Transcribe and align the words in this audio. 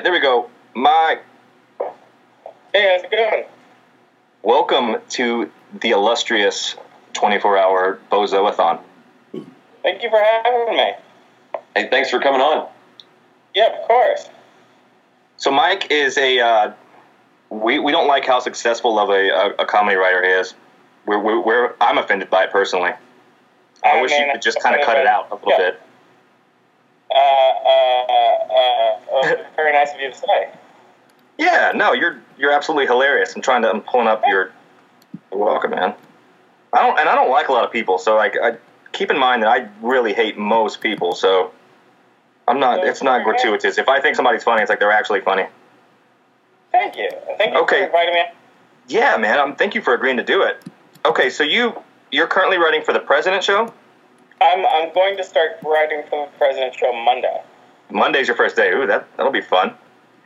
right, 0.00 0.04
there 0.04 0.12
we 0.12 0.20
go. 0.20 0.48
Mike, 0.74 1.22
Hey, 2.72 2.96
how's 2.96 3.02
it 3.04 3.10
going? 3.10 3.44
welcome 4.42 4.96
to 5.10 5.50
the 5.80 5.90
illustrious 5.90 6.74
24-hour 7.12 8.00
Bozoathon. 8.10 8.80
Thank 9.82 10.02
you 10.02 10.08
for 10.08 10.18
having 10.18 10.74
me. 10.76 10.92
Hey, 11.76 11.88
thanks 11.90 12.08
for 12.08 12.18
coming 12.18 12.40
on. 12.40 12.66
Yeah, 13.54 13.78
of 13.78 13.86
course. 13.88 14.28
So 15.36 15.50
Mike 15.50 15.90
is 15.90 16.16
a. 16.16 16.38
Uh, 16.40 16.72
we 17.50 17.78
we 17.78 17.90
don't 17.92 18.06
like 18.06 18.24
how 18.24 18.38
successful 18.40 18.98
of 18.98 19.10
a, 19.10 19.28
a, 19.30 19.48
a 19.62 19.66
comedy 19.66 19.96
writer 19.96 20.22
he 20.24 20.30
is. 20.30 20.54
We're, 21.06 21.18
we're, 21.18 21.40
we're 21.40 21.74
I'm 21.80 21.98
offended 21.98 22.30
by 22.30 22.44
it 22.44 22.52
personally. 22.52 22.92
I 23.82 23.98
I 23.98 24.02
wish 24.02 24.12
you 24.12 24.24
could 24.32 24.40
just 24.42 24.62
kind 24.62 24.76
of 24.78 24.86
cut 24.86 24.96
it 24.98 25.06
out 25.06 25.28
a 25.30 25.34
little 25.34 25.50
Yeah. 25.50 25.56
bit. 25.70 25.80
Uh, 27.14 27.18
uh, 27.18 28.04
uh, 28.50 29.16
uh, 29.16 29.36
very 29.56 29.72
nice 29.72 29.92
of 29.92 30.00
you 30.00 30.10
to 30.10 30.16
say. 30.16 30.50
Yeah, 31.38 31.72
no, 31.74 31.92
you're 31.92 32.20
you're 32.38 32.52
absolutely 32.52 32.86
hilarious. 32.86 33.34
I'm 33.34 33.42
trying 33.42 33.62
to. 33.62 33.70
I'm 33.70 33.80
pulling 33.80 34.06
up 34.08 34.22
your. 34.26 34.52
You're 35.32 35.44
welcome, 35.44 35.70
man. 35.70 35.94
I 36.72 36.82
don't, 36.82 36.98
and 36.98 37.08
I 37.08 37.14
don't 37.14 37.30
like 37.30 37.48
a 37.48 37.52
lot 37.52 37.64
of 37.64 37.72
people. 37.72 37.98
So 37.98 38.14
like, 38.14 38.36
I 38.40 38.56
keep 38.92 39.10
in 39.10 39.18
mind 39.18 39.42
that 39.42 39.48
I 39.48 39.68
really 39.80 40.12
hate 40.12 40.36
most 40.36 40.80
people. 40.80 41.14
So 41.14 41.52
I'm 42.46 42.60
not. 42.60 42.84
It's 42.84 43.02
not 43.02 43.24
gratuitous. 43.24 43.78
If 43.78 43.88
I 43.88 44.00
think 44.00 44.16
somebody's 44.16 44.44
funny, 44.44 44.62
it's 44.62 44.68
like 44.68 44.78
they're 44.80 44.92
actually 44.92 45.20
funny. 45.20 45.46
Thank 46.72 46.96
you. 46.96 47.10
Thank 47.38 47.54
you 47.54 47.60
Okay. 47.62 47.80
for 47.80 47.86
inviting 47.86 48.14
me. 48.14 48.22
Yeah, 48.88 49.16
man. 49.16 49.38
Um, 49.38 49.56
thank 49.56 49.74
you 49.74 49.82
for 49.82 49.94
agreeing 49.94 50.16
to 50.18 50.22
do 50.24 50.42
it. 50.42 50.62
Okay, 51.04 51.30
so 51.30 51.42
you 51.42 51.82
you're 52.12 52.26
currently 52.26 52.58
writing 52.58 52.82
for 52.82 52.92
the 52.92 53.00
President 53.00 53.42
Show. 53.42 53.72
I'm, 54.40 54.64
I'm 54.66 54.94
going 54.94 55.16
to 55.16 55.24
start 55.24 55.58
writing 55.64 56.02
for 56.08 56.26
the 56.26 56.38
President 56.38 56.74
Show 56.74 56.92
Monday. 56.92 57.42
Monday's 57.90 58.26
your 58.26 58.36
first 58.36 58.56
day. 58.56 58.70
Ooh, 58.70 58.86
that 58.86 59.06
that'll 59.16 59.32
be 59.32 59.40
fun. 59.40 59.74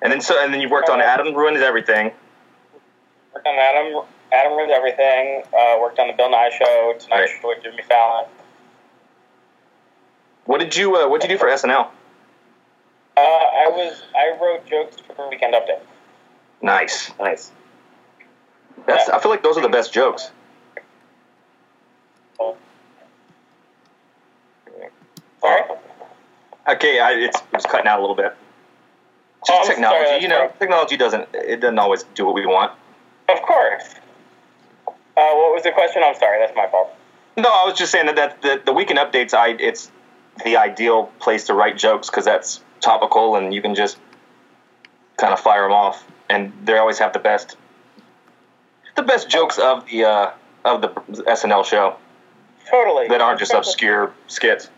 And 0.02 0.12
then 0.12 0.20
so 0.20 0.42
and 0.42 0.52
then 0.52 0.60
you 0.60 0.68
worked 0.68 0.88
on 0.90 1.00
Adam 1.00 1.34
Ruins 1.34 1.60
Everything. 1.60 2.12
Worked 3.34 3.46
on 3.46 3.54
Adam, 3.54 4.02
Adam 4.32 4.52
Ruins 4.52 4.72
Everything. 4.74 5.42
Uh, 5.46 5.78
worked 5.80 5.98
on 5.98 6.06
the 6.08 6.12
Bill 6.12 6.30
Nye 6.30 6.50
Show, 6.50 6.94
Tonight 6.98 7.16
Right. 7.20 7.28
Show 7.40 7.48
with 7.48 7.62
Jimmy 7.62 7.82
Fallon. 7.82 8.26
What 10.44 10.60
did 10.60 10.76
you 10.76 10.94
uh, 10.96 11.08
What 11.08 11.20
did 11.20 11.30
you 11.30 11.36
do 11.36 11.40
for 11.40 11.48
SNL? 11.48 11.88
Uh, 13.16 13.20
I 13.20 13.68
was 13.70 14.02
I 14.14 14.36
wrote 14.40 14.66
jokes 14.66 14.96
for 15.00 15.14
the 15.14 15.28
Weekend 15.28 15.54
Update. 15.54 15.80
Nice, 16.60 17.10
nice. 17.18 17.50
That's 18.86 19.08
I 19.08 19.18
feel 19.18 19.30
like 19.30 19.42
those 19.42 19.56
are 19.56 19.62
the 19.62 19.68
best 19.68 19.92
jokes. 19.92 20.30
Sorry. 25.44 25.62
Okay, 26.84 27.00
I, 27.00 27.12
it's 27.12 27.42
it's 27.54 27.64
cutting 27.64 27.86
out 27.86 27.98
a 27.98 28.02
little 28.02 28.16
bit. 28.16 28.36
Oh, 28.36 29.58
Just 29.58 29.70
I'm 29.70 29.74
technology, 29.76 30.04
sorry, 30.06 30.22
you 30.22 30.28
know. 30.28 30.38
that's 30.40 30.58
Technology 30.58 30.96
doesn't 30.98 31.28
it 31.32 31.60
doesn't 31.60 31.78
always 31.78 32.02
do 32.14 32.26
what 32.26 32.34
we 32.34 32.44
want. 32.44 32.72
Of 33.28 33.40
course. 33.40 33.94
Uh, 34.86 34.92
what 35.16 35.54
was 35.54 35.62
the 35.62 35.72
question? 35.72 36.02
I'm 36.04 36.14
sorry. 36.14 36.40
That's 36.40 36.54
my 36.54 36.66
fault. 36.68 36.94
No, 37.38 37.48
I 37.48 37.64
was 37.64 37.78
just 37.78 37.90
saying 37.90 38.06
that, 38.06 38.16
that 38.16 38.42
the, 38.42 38.60
the 38.66 38.72
weekend 38.74 38.98
updates, 38.98 39.32
I 39.32 39.56
it's 39.58 39.90
the 40.44 40.58
ideal 40.58 41.04
place 41.20 41.46
to 41.46 41.54
write 41.54 41.78
jokes 41.78 42.10
because 42.10 42.26
that's 42.26 42.60
topical 42.80 43.36
and 43.36 43.54
you 43.54 43.62
can 43.62 43.74
just 43.74 43.96
kind 45.16 45.32
of 45.32 45.40
fire 45.40 45.62
them 45.62 45.72
off, 45.72 46.04
and 46.28 46.52
they 46.64 46.76
always 46.76 46.98
have 46.98 47.14
the 47.14 47.18
best 47.18 47.56
the 48.94 49.02
best 49.02 49.30
jokes 49.30 49.58
of 49.58 49.86
the 49.86 50.04
uh, 50.04 50.30
of 50.66 50.82
the 50.82 50.88
SNL 50.88 51.64
show 51.64 51.96
Totally. 52.70 53.08
that 53.08 53.22
aren't 53.22 53.38
just 53.38 53.54
obscure 53.54 54.12
skits. 54.26 54.68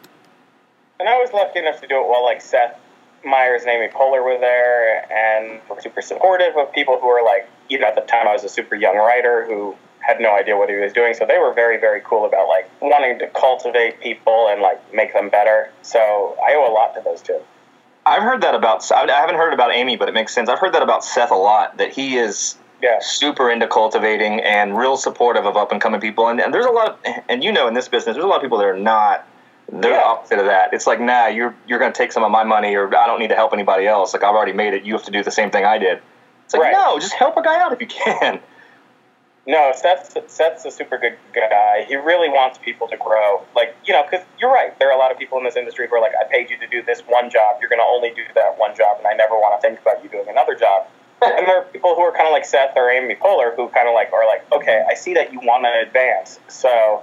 And 0.99 1.09
I 1.09 1.19
was 1.19 1.33
lucky 1.33 1.59
enough 1.59 1.81
to 1.81 1.87
do 1.87 1.97
it 2.01 2.09
while 2.09 2.25
like 2.25 2.41
Seth 2.41 2.79
Meyers 3.25 3.63
and 3.63 3.71
Amy 3.71 3.89
Poehler 3.89 4.25
were 4.25 4.39
there, 4.39 5.11
and 5.13 5.61
were 5.69 5.81
super 5.81 6.01
supportive 6.03 6.57
of 6.57 6.73
people 6.73 6.99
who 7.01 7.09
were 7.09 7.23
like, 7.25 7.49
you 7.69 7.79
know, 7.79 7.89
at 7.89 7.95
the 7.95 8.03
time 8.03 8.29
I 8.29 8.33
was 8.33 8.45
a 8.45 8.49
super 8.49 8.75
young 8.77 8.97
writer 8.97 9.45
who 9.47 9.75
had 10.01 10.21
no 10.21 10.37
idea 10.37 10.57
what 10.57 10.69
he 10.69 10.77
was 10.77 10.93
doing, 10.93 11.15
so 11.15 11.27
they 11.27 11.39
were 11.39 11.53
very, 11.53 11.79
very 11.81 12.01
cool 12.05 12.25
about 12.25 12.47
like 12.49 12.71
wanting 12.81 13.19
to 13.19 13.27
cultivate 13.29 14.01
people 14.01 14.47
and 14.49 14.63
like 14.63 14.81
make 14.95 15.13
them 15.13 15.29
better. 15.29 15.71
So 15.83 16.37
I 16.47 16.55
owe 16.55 16.71
a 16.71 16.73
lot 16.73 16.95
to 16.95 17.01
those 17.03 17.21
two. 17.21 17.41
I've 18.05 18.23
heard 18.23 18.41
that 18.43 18.55
about 18.55 18.91
I 18.93 19.05
haven't 19.11 19.35
heard 19.35 19.53
about 19.53 19.73
Amy, 19.73 19.97
but 19.97 20.09
it 20.09 20.15
makes 20.15 20.33
sense. 20.33 20.49
I've 20.49 20.61
heard 20.61 20.75
that 20.75 20.83
about 20.83 21.05
Seth 21.05 21.33
a 21.33 21.35
lot. 21.35 21.79
That 21.79 21.91
he 21.93 22.17
is 22.19 22.57
Yeah. 22.81 23.01
super 23.01 23.51
into 23.51 23.67
cultivating 23.67 24.41
and 24.41 24.79
real 24.79 24.97
supportive 24.97 25.45
of 25.45 25.57
up 25.57 25.73
and 25.73 25.81
coming 25.81 26.01
people. 26.01 26.29
And, 26.29 26.41
and 26.41 26.55
there's 26.55 26.67
a 26.67 26.71
lot 26.71 26.89
of, 26.91 27.15
and 27.29 27.43
you 27.43 27.51
know, 27.51 27.67
in 27.67 27.75
this 27.75 27.89
business, 27.89 28.15
there's 28.15 28.25
a 28.25 28.29
lot 28.29 28.37
of 28.37 28.43
people 28.43 28.59
that 28.59 28.67
are 28.67 28.77
not. 28.79 29.27
They're 29.71 29.91
Yeah. 29.93 29.99
the 29.99 30.05
opposite 30.07 30.39
of 30.39 30.47
that. 30.47 30.73
It's 30.73 30.87
like, 30.87 31.01
nah, 31.01 31.27
you're 31.27 31.55
you're 31.67 31.79
going 31.79 31.93
to 31.93 31.97
take 31.97 32.13
some 32.13 32.23
of 32.23 32.31
my 32.31 32.45
money, 32.45 32.75
or 32.77 32.87
I 32.97 33.07
don't 33.07 33.19
need 33.19 33.29
to 33.31 33.35
help 33.35 33.53
anybody 33.53 33.87
else. 33.87 34.13
Like 34.15 34.23
I've 34.23 34.35
already 34.35 34.53
made 34.53 34.75
it. 34.75 34.85
You 34.85 34.93
have 34.95 35.05
to 35.05 35.11
do 35.11 35.23
the 35.23 35.31
same 35.31 35.51
thing 35.51 35.65
I 35.65 35.79
did. 35.79 36.01
It's 36.45 36.55
like, 36.55 36.63
Right. 36.63 36.73
no, 36.73 36.99
just 36.99 37.15
help 37.15 37.37
a 37.37 37.43
guy 37.43 37.61
out 37.61 37.73
if 37.73 37.81
you 37.81 37.89
can. 37.89 38.41
No, 39.49 39.73
Seth's, 39.75 40.17
Seth's 40.27 40.65
a 40.65 40.71
super 40.73 40.99
good 40.99 41.17
guy. 41.33 41.85
He 41.87 41.95
really 41.95 42.29
wants 42.29 42.59
people 42.59 42.89
to 42.89 42.97
grow. 42.97 43.43
Like, 43.55 43.77
you 43.85 43.93
know, 43.93 44.03
because 44.03 44.27
you're 44.41 44.51
right. 44.53 44.77
There 44.81 44.89
are 44.91 44.95
a 44.95 44.99
lot 44.99 45.13
of 45.13 45.19
people 45.19 45.39
in 45.39 45.45
this 45.45 45.55
industry 45.55 45.87
who 45.89 45.95
are 45.95 46.01
like, 46.01 46.15
I 46.21 46.25
paid 46.29 46.51
you 46.51 46.59
to 46.59 46.67
do 46.67 46.83
this 46.83 47.01
one 47.03 47.31
job. 47.31 47.59
You're 47.61 47.69
going 47.71 47.79
to 47.79 47.85
only 47.87 48.11
do 48.11 48.23
that 48.35 48.59
one 48.59 48.75
job, 48.75 48.99
and 48.99 49.07
I 49.07 49.13
never 49.15 49.35
want 49.37 49.61
to 49.61 49.69
think 49.69 49.81
about 49.81 50.03
you 50.03 50.11
doing 50.11 50.29
another 50.29 50.57
job. 50.57 50.87
and 51.23 51.47
there 51.47 51.59
are 51.61 51.65
people 51.67 51.95
who 51.95 52.03
are 52.03 52.13
kind 52.13 52.27
of 52.27 52.33
like 52.33 52.45
Seth 52.45 52.73
or 52.77 52.91
Amy 52.91 53.15
Poehler 53.15 53.55
who 53.55 53.69
kind 53.69 53.87
of 53.89 53.95
like 53.95 54.13
are 54.13 54.27
like, 54.27 54.45
okay, 54.53 54.85
I 54.91 54.95
see 54.95 55.15
that 55.15 55.33
you 55.33 55.39
want 55.41 55.65
to 55.65 55.81
advance, 55.81 56.41
so 56.49 57.03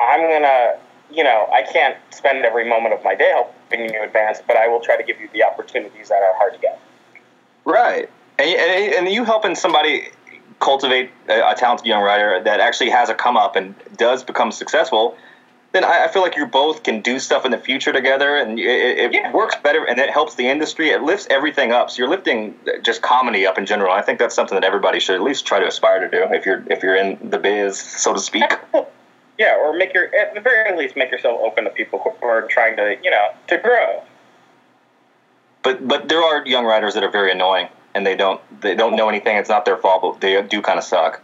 I'm 0.00 0.20
gonna, 0.20 0.78
you 1.10 1.24
know, 1.24 1.48
I 1.52 1.62
can't 1.62 1.96
spend 2.10 2.44
every 2.44 2.68
moment 2.68 2.94
of 2.94 3.02
my 3.02 3.14
day 3.14 3.30
helping 3.32 3.92
you 3.92 4.02
advance, 4.02 4.40
but 4.46 4.56
I 4.56 4.68
will 4.68 4.80
try 4.80 4.96
to 4.96 5.02
give 5.02 5.20
you 5.20 5.28
the 5.32 5.44
opportunities 5.44 6.08
that 6.08 6.22
are 6.22 6.34
hard 6.36 6.54
to 6.54 6.58
get. 6.58 6.80
Right. 7.64 8.08
And, 8.38 8.48
and, 8.48 8.94
and 9.06 9.08
you 9.14 9.24
helping 9.24 9.54
somebody 9.54 10.08
cultivate 10.60 11.10
a, 11.28 11.50
a 11.50 11.54
talented 11.54 11.86
young 11.86 12.02
writer 12.02 12.42
that 12.42 12.60
actually 12.60 12.90
has 12.90 13.08
a 13.08 13.14
come 13.14 13.36
up 13.36 13.56
and 13.56 13.74
does 13.96 14.22
become 14.24 14.52
successful, 14.52 15.16
then 15.72 15.84
I, 15.84 16.04
I 16.04 16.08
feel 16.08 16.22
like 16.22 16.36
you 16.36 16.46
both 16.46 16.82
can 16.82 17.00
do 17.00 17.18
stuff 17.18 17.44
in 17.44 17.50
the 17.50 17.58
future 17.58 17.92
together 17.92 18.36
and 18.36 18.58
it, 18.58 18.98
it 18.98 19.14
Yeah. 19.14 19.32
works 19.32 19.56
better 19.62 19.84
and 19.84 19.98
it 19.98 20.10
helps 20.10 20.34
the 20.34 20.48
industry. 20.48 20.90
It 20.90 21.02
lifts 21.02 21.26
everything 21.30 21.72
up. 21.72 21.90
So 21.90 21.98
you're 21.98 22.08
lifting 22.08 22.54
just 22.82 23.02
comedy 23.02 23.46
up 23.46 23.58
in 23.58 23.66
general. 23.66 23.92
I 23.92 24.02
think 24.02 24.18
that's 24.18 24.34
something 24.34 24.56
that 24.56 24.64
everybody 24.64 25.00
should 25.00 25.14
at 25.16 25.22
least 25.22 25.46
try 25.46 25.60
to 25.60 25.66
aspire 25.66 26.00
to 26.00 26.08
do 26.08 26.26
if 26.34 26.46
you're 26.46 26.64
if 26.70 26.82
you're 26.82 26.96
in 26.96 27.30
the 27.30 27.38
biz, 27.38 27.78
so 27.78 28.14
to 28.14 28.20
speak. 28.20 28.50
Yeah, 29.38 29.56
or 29.56 29.72
make 29.72 29.94
your 29.94 30.14
at 30.14 30.34
the 30.34 30.40
very 30.40 30.76
least 30.76 30.96
make 30.96 31.10
yourself 31.10 31.40
open 31.40 31.64
to 31.64 31.70
people 31.70 32.00
who 32.00 32.26
are 32.26 32.42
trying 32.48 32.76
to, 32.76 32.96
you 33.02 33.10
know, 33.10 33.28
to 33.46 33.58
grow. 33.58 34.02
But 35.62 35.86
but 35.86 36.08
there 36.08 36.22
are 36.22 36.46
young 36.46 36.64
writers 36.64 36.94
that 36.94 37.04
are 37.04 37.10
very 37.10 37.30
annoying 37.30 37.68
and 37.94 38.06
they 38.06 38.14
don't 38.14 38.40
they 38.60 38.74
don't 38.74 38.96
know 38.96 39.08
anything. 39.08 39.36
It's 39.36 39.48
not 39.48 39.64
their 39.64 39.76
fault, 39.76 40.02
but 40.02 40.20
they 40.20 40.40
do 40.42 40.62
kind 40.62 40.78
of 40.78 40.84
suck. 40.84 41.20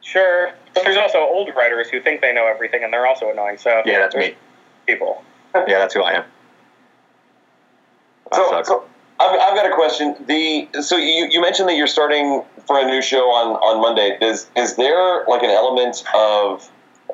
Sure, 0.00 0.52
but 0.74 0.84
there's 0.84 0.96
also 0.96 1.18
old 1.18 1.50
writers 1.56 1.88
who 1.90 2.00
think 2.00 2.20
they 2.20 2.32
know 2.32 2.46
everything, 2.46 2.82
and 2.82 2.92
they're 2.92 3.06
also 3.06 3.30
annoying. 3.30 3.58
So 3.58 3.82
Yeah, 3.84 3.98
that's 3.98 4.14
me. 4.14 4.34
People. 4.86 5.22
Yeah, 5.54 5.78
that's 5.78 5.94
who 5.94 6.02
I 6.02 6.12
am. 6.12 6.24
I 8.32 8.36
So, 8.36 8.62
so 8.62 8.84
I've, 9.18 9.38
I've 9.38 9.56
got 9.56 9.70
a 9.70 9.74
question. 9.74 10.16
The 10.26 10.68
so 10.80 10.96
you, 10.96 11.28
you 11.30 11.40
mentioned 11.40 11.68
that 11.68 11.74
you're 11.74 11.86
starting 11.86 12.42
for 12.66 12.80
a 12.80 12.86
new 12.86 13.02
show 13.02 13.24
on, 13.30 13.56
on 13.56 13.80
Monday. 13.82 14.16
Is 14.20 14.48
is 14.56 14.76
there 14.76 15.24
like 15.26 15.42
an 15.42 15.50
element 15.50 16.04
of 16.14 16.70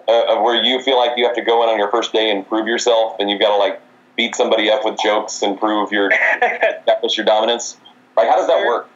uh, 0.09 0.37
of 0.37 0.43
where 0.43 0.63
you 0.63 0.81
feel 0.83 0.97
like 0.97 1.13
you 1.17 1.25
have 1.27 1.35
to 1.37 1.43
go 1.43 1.63
in 1.63 1.69
on 1.69 1.79
your 1.79 1.91
first 1.91 2.13
day 2.13 2.31
and 2.31 2.47
prove 2.49 2.67
yourself, 2.67 3.17
and 3.19 3.31
you've 3.31 3.41
got 3.41 3.51
to 3.51 3.57
like 3.57 3.81
beat 4.17 4.35
somebody 4.35 4.71
up 4.71 4.85
with 4.85 4.99
jokes 4.99 5.43
and 5.43 5.59
prove 5.59 5.93
your 5.93 6.11
establish 6.43 7.17
your 7.17 7.27
dominance? 7.27 7.77
Like, 8.17 8.29
how 8.29 8.37
does 8.37 8.47
that 8.47 8.59
There- 8.59 8.67
work? 8.67 8.89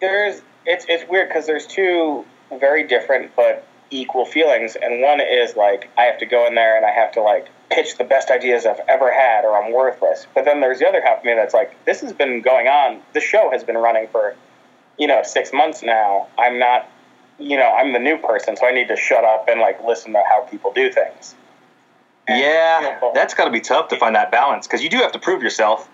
there's 0.00 0.42
it's 0.66 0.84
it's 0.88 1.08
weird 1.08 1.28
because 1.28 1.46
there's 1.46 1.66
two 1.66 2.24
very 2.58 2.82
different 2.86 3.34
but 3.36 3.64
equal 3.90 4.24
feelings, 4.24 4.74
and 4.76 5.02
one 5.02 5.20
is 5.20 5.54
like 5.56 5.90
I 5.98 6.02
have 6.04 6.18
to 6.18 6.26
go 6.26 6.46
in 6.46 6.54
there 6.54 6.76
and 6.76 6.84
I 6.86 6.90
have 6.90 7.12
to 7.12 7.20
like 7.22 7.48
pitch 7.70 7.96
the 7.98 8.04
best 8.04 8.30
ideas 8.30 8.66
I've 8.66 8.80
ever 8.88 9.12
had, 9.12 9.44
or 9.44 9.56
I'm 9.62 9.72
worthless. 9.72 10.26
But 10.34 10.44
then 10.44 10.60
there's 10.60 10.78
the 10.78 10.88
other 10.88 11.00
half 11.02 11.18
of 11.20 11.24
me 11.24 11.34
that's 11.34 11.54
like, 11.54 11.72
this 11.84 12.00
has 12.02 12.12
been 12.12 12.40
going 12.42 12.66
on. 12.68 13.00
The 13.14 13.20
show 13.20 13.50
has 13.50 13.64
been 13.64 13.76
running 13.78 14.08
for 14.08 14.34
you 14.98 15.06
know 15.06 15.22
six 15.22 15.52
months 15.52 15.82
now. 15.82 16.28
I'm 16.38 16.58
not, 16.58 16.88
you 17.42 17.56
know, 17.56 17.70
I'm 17.72 17.92
the 17.92 17.98
new 17.98 18.18
person, 18.18 18.56
so 18.56 18.66
I 18.66 18.72
need 18.72 18.88
to 18.88 18.96
shut 18.96 19.24
up 19.24 19.48
and 19.48 19.60
like 19.60 19.82
listen 19.84 20.12
to 20.12 20.22
how 20.28 20.42
people 20.42 20.72
do 20.72 20.90
things. 20.90 21.34
Yeah, 22.28 23.00
that's 23.14 23.34
got 23.34 23.46
to 23.46 23.50
be 23.50 23.60
tough 23.60 23.88
to 23.88 23.96
find 23.96 24.14
that 24.14 24.30
balance 24.30 24.66
because 24.66 24.82
you 24.82 24.88
do 24.88 24.98
have 24.98 25.12
to 25.12 25.18
prove 25.18 25.42
yourself. 25.42 25.88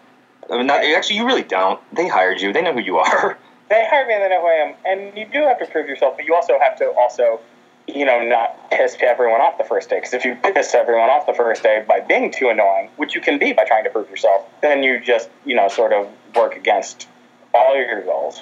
I 0.50 0.56
mean, 0.56 0.66
not, 0.66 0.84
actually, 0.84 1.16
you 1.16 1.26
really 1.26 1.42
don't. 1.42 1.80
They 1.94 2.06
hired 2.08 2.40
you. 2.40 2.52
They 2.52 2.62
know 2.62 2.72
who 2.72 2.80
you 2.80 2.98
are. 2.98 3.38
They 3.68 3.86
hired 3.90 4.08
me 4.08 4.14
and 4.14 4.22
they 4.22 4.30
know 4.30 4.40
who 4.40 4.46
I 4.46 4.66
am, 4.66 4.74
and 4.86 5.18
you 5.18 5.26
do 5.26 5.42
have 5.42 5.58
to 5.58 5.66
prove 5.66 5.88
yourself, 5.88 6.16
but 6.16 6.24
you 6.24 6.34
also 6.34 6.58
have 6.58 6.78
to 6.78 6.86
also, 6.96 7.38
you 7.86 8.06
know, 8.06 8.26
not 8.26 8.70
piss 8.70 8.96
everyone 9.02 9.42
off 9.42 9.58
the 9.58 9.64
first 9.64 9.90
day. 9.90 9.96
Because 9.96 10.14
if 10.14 10.24
you 10.24 10.36
piss 10.36 10.74
everyone 10.74 11.10
off 11.10 11.26
the 11.26 11.34
first 11.34 11.62
day 11.62 11.84
by 11.86 12.00
being 12.00 12.32
too 12.32 12.48
annoying, 12.48 12.88
which 12.96 13.14
you 13.14 13.20
can 13.20 13.38
be 13.38 13.52
by 13.52 13.64
trying 13.64 13.84
to 13.84 13.90
prove 13.90 14.08
yourself, 14.08 14.46
then 14.62 14.82
you 14.82 14.98
just, 15.00 15.28
you 15.44 15.54
know, 15.54 15.68
sort 15.68 15.92
of 15.92 16.08
work 16.34 16.56
against 16.56 17.08
all 17.52 17.76
your 17.76 18.00
goals. 18.04 18.40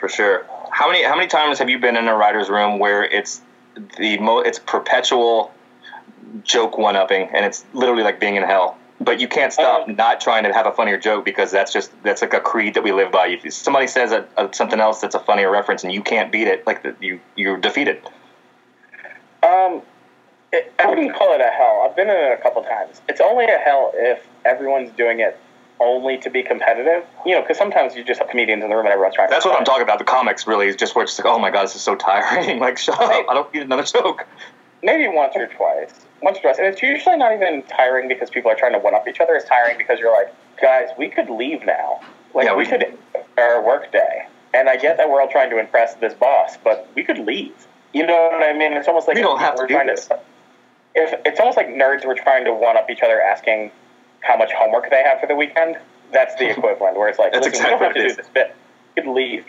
For 0.00 0.08
sure. 0.08 0.46
How 0.74 0.88
many 0.88 1.04
how 1.04 1.14
many 1.14 1.28
times 1.28 1.60
have 1.60 1.70
you 1.70 1.78
been 1.78 1.96
in 1.96 2.08
a 2.08 2.16
writer's 2.16 2.48
room 2.48 2.80
where 2.80 3.04
it's 3.04 3.40
the 3.96 4.18
mo 4.18 4.40
it's 4.40 4.58
perpetual 4.58 5.52
joke 6.42 6.76
one 6.76 6.96
upping 6.96 7.30
and 7.32 7.44
it's 7.44 7.64
literally 7.72 8.02
like 8.02 8.18
being 8.18 8.34
in 8.34 8.42
hell? 8.42 8.76
but 9.00 9.20
you 9.20 9.28
can't 9.28 9.52
stop 9.52 9.88
um, 9.88 9.96
not 9.96 10.20
trying 10.20 10.44
to 10.44 10.52
have 10.52 10.66
a 10.66 10.72
funnier 10.72 10.98
joke 10.98 11.24
because 11.24 11.50
that's 11.50 11.72
just 11.72 11.90
that's 12.02 12.22
like 12.22 12.32
a 12.32 12.40
creed 12.40 12.74
that 12.74 12.82
we 12.82 12.92
live 12.92 13.12
by. 13.12 13.28
If 13.28 13.52
somebody 13.52 13.86
says 13.86 14.12
a, 14.12 14.26
a, 14.36 14.52
something 14.52 14.80
else 14.80 15.00
that's 15.00 15.14
a 15.14 15.20
funnier 15.20 15.50
reference 15.50 15.84
and 15.84 15.92
you 15.92 16.02
can't 16.02 16.32
beat 16.32 16.48
it, 16.48 16.66
like 16.66 16.82
the, 16.82 16.94
you 17.00 17.20
you're 17.36 17.58
defeated. 17.58 18.00
Um, 19.42 19.82
it, 20.52 20.72
I 20.78 20.86
wouldn't 20.86 21.14
call 21.14 21.34
it 21.34 21.40
a 21.40 21.50
hell. 21.50 21.86
I've 21.88 21.96
been 21.96 22.08
in 22.08 22.16
it 22.16 22.32
a 22.32 22.42
couple 22.42 22.62
times. 22.62 23.00
It's 23.08 23.20
only 23.20 23.44
a 23.44 23.58
hell 23.58 23.92
if 23.94 24.26
everyone's 24.44 24.92
doing 24.96 25.20
it 25.20 25.38
only 25.84 26.18
to 26.18 26.30
be 26.30 26.42
competitive. 26.42 27.04
You 27.24 27.34
know, 27.34 27.42
because 27.42 27.58
sometimes 27.58 27.94
you 27.94 28.04
just 28.04 28.20
have 28.20 28.28
comedians 28.28 28.62
in 28.62 28.70
the 28.70 28.76
room 28.76 28.86
and 28.86 28.92
everyone's 28.92 29.14
trying. 29.14 29.30
That's 29.30 29.44
what 29.44 29.58
I'm 29.58 29.64
talking 29.64 29.82
about. 29.82 29.98
The 29.98 30.04
comics 30.04 30.46
really 30.46 30.66
is 30.66 30.76
just 30.76 30.94
where 30.94 31.04
it's 31.04 31.18
like, 31.18 31.26
oh 31.26 31.38
my 31.38 31.50
god, 31.50 31.64
this 31.64 31.76
is 31.76 31.82
so 31.82 31.94
tiring. 31.94 32.58
like, 32.60 32.78
shut 32.78 33.00
up! 33.00 33.26
I 33.28 33.34
don't 33.34 33.52
need 33.54 33.62
another 33.62 33.84
joke. 33.84 34.26
Maybe 34.82 35.08
once 35.08 35.32
or 35.34 35.46
twice, 35.46 35.92
once 36.22 36.38
or 36.38 36.42
twice, 36.42 36.58
and 36.58 36.66
it's 36.66 36.82
usually 36.82 37.16
not 37.16 37.32
even 37.32 37.62
tiring 37.62 38.08
because 38.08 38.28
people 38.28 38.50
are 38.50 38.56
trying 38.56 38.72
to 38.72 38.78
one 38.78 38.94
up 38.94 39.08
each 39.08 39.20
other. 39.20 39.34
It's 39.34 39.48
tiring 39.48 39.78
because 39.78 39.98
you're 39.98 40.12
like, 40.12 40.34
guys, 40.60 40.88
we 40.98 41.08
could 41.08 41.30
leave 41.30 41.64
now. 41.64 42.00
Like, 42.34 42.46
yeah, 42.46 42.54
we, 42.54 42.64
we 42.64 42.70
could 42.70 42.98
our 43.38 43.64
work 43.64 43.92
day. 43.92 44.26
And 44.52 44.68
I 44.68 44.76
get 44.76 44.98
that 44.98 45.10
we're 45.10 45.20
all 45.20 45.28
trying 45.28 45.50
to 45.50 45.58
impress 45.58 45.94
this 45.96 46.14
boss, 46.14 46.56
but 46.62 46.88
we 46.94 47.02
could 47.02 47.18
leave. 47.18 47.66
You 47.92 48.06
know 48.06 48.30
what 48.32 48.42
I 48.42 48.52
mean? 48.52 48.72
It's 48.72 48.88
almost 48.88 49.08
like 49.08 49.16
we 49.16 49.22
don't 49.22 49.38
have 49.38 49.56
to 49.56 49.66
do 49.66 49.74
this. 49.86 50.06
To, 50.06 50.18
if 50.94 51.20
it's 51.24 51.40
almost 51.40 51.56
like 51.56 51.68
nerds 51.68 52.04
were 52.04 52.14
trying 52.14 52.44
to 52.44 52.52
one 52.54 52.76
up 52.76 52.88
each 52.90 53.02
other, 53.02 53.20
asking 53.20 53.72
how 54.24 54.36
much 54.36 54.50
homework 54.52 54.90
they 54.90 55.02
have 55.02 55.20
for 55.20 55.26
the 55.26 55.36
weekend. 55.36 55.76
That's 56.12 56.34
the 56.36 56.50
equivalent, 56.56 56.96
where 56.96 57.08
it's 57.08 57.18
like, 57.18 57.32
That's 57.32 57.46
exactly 57.46 57.74
we 57.74 57.78
don't 57.78 57.82
have 57.84 57.94
to 57.94 58.08
do 58.08 58.14
this 58.14 58.28
bit. 58.28 58.56
You 58.96 59.02
could 59.02 59.12
leave. 59.12 59.44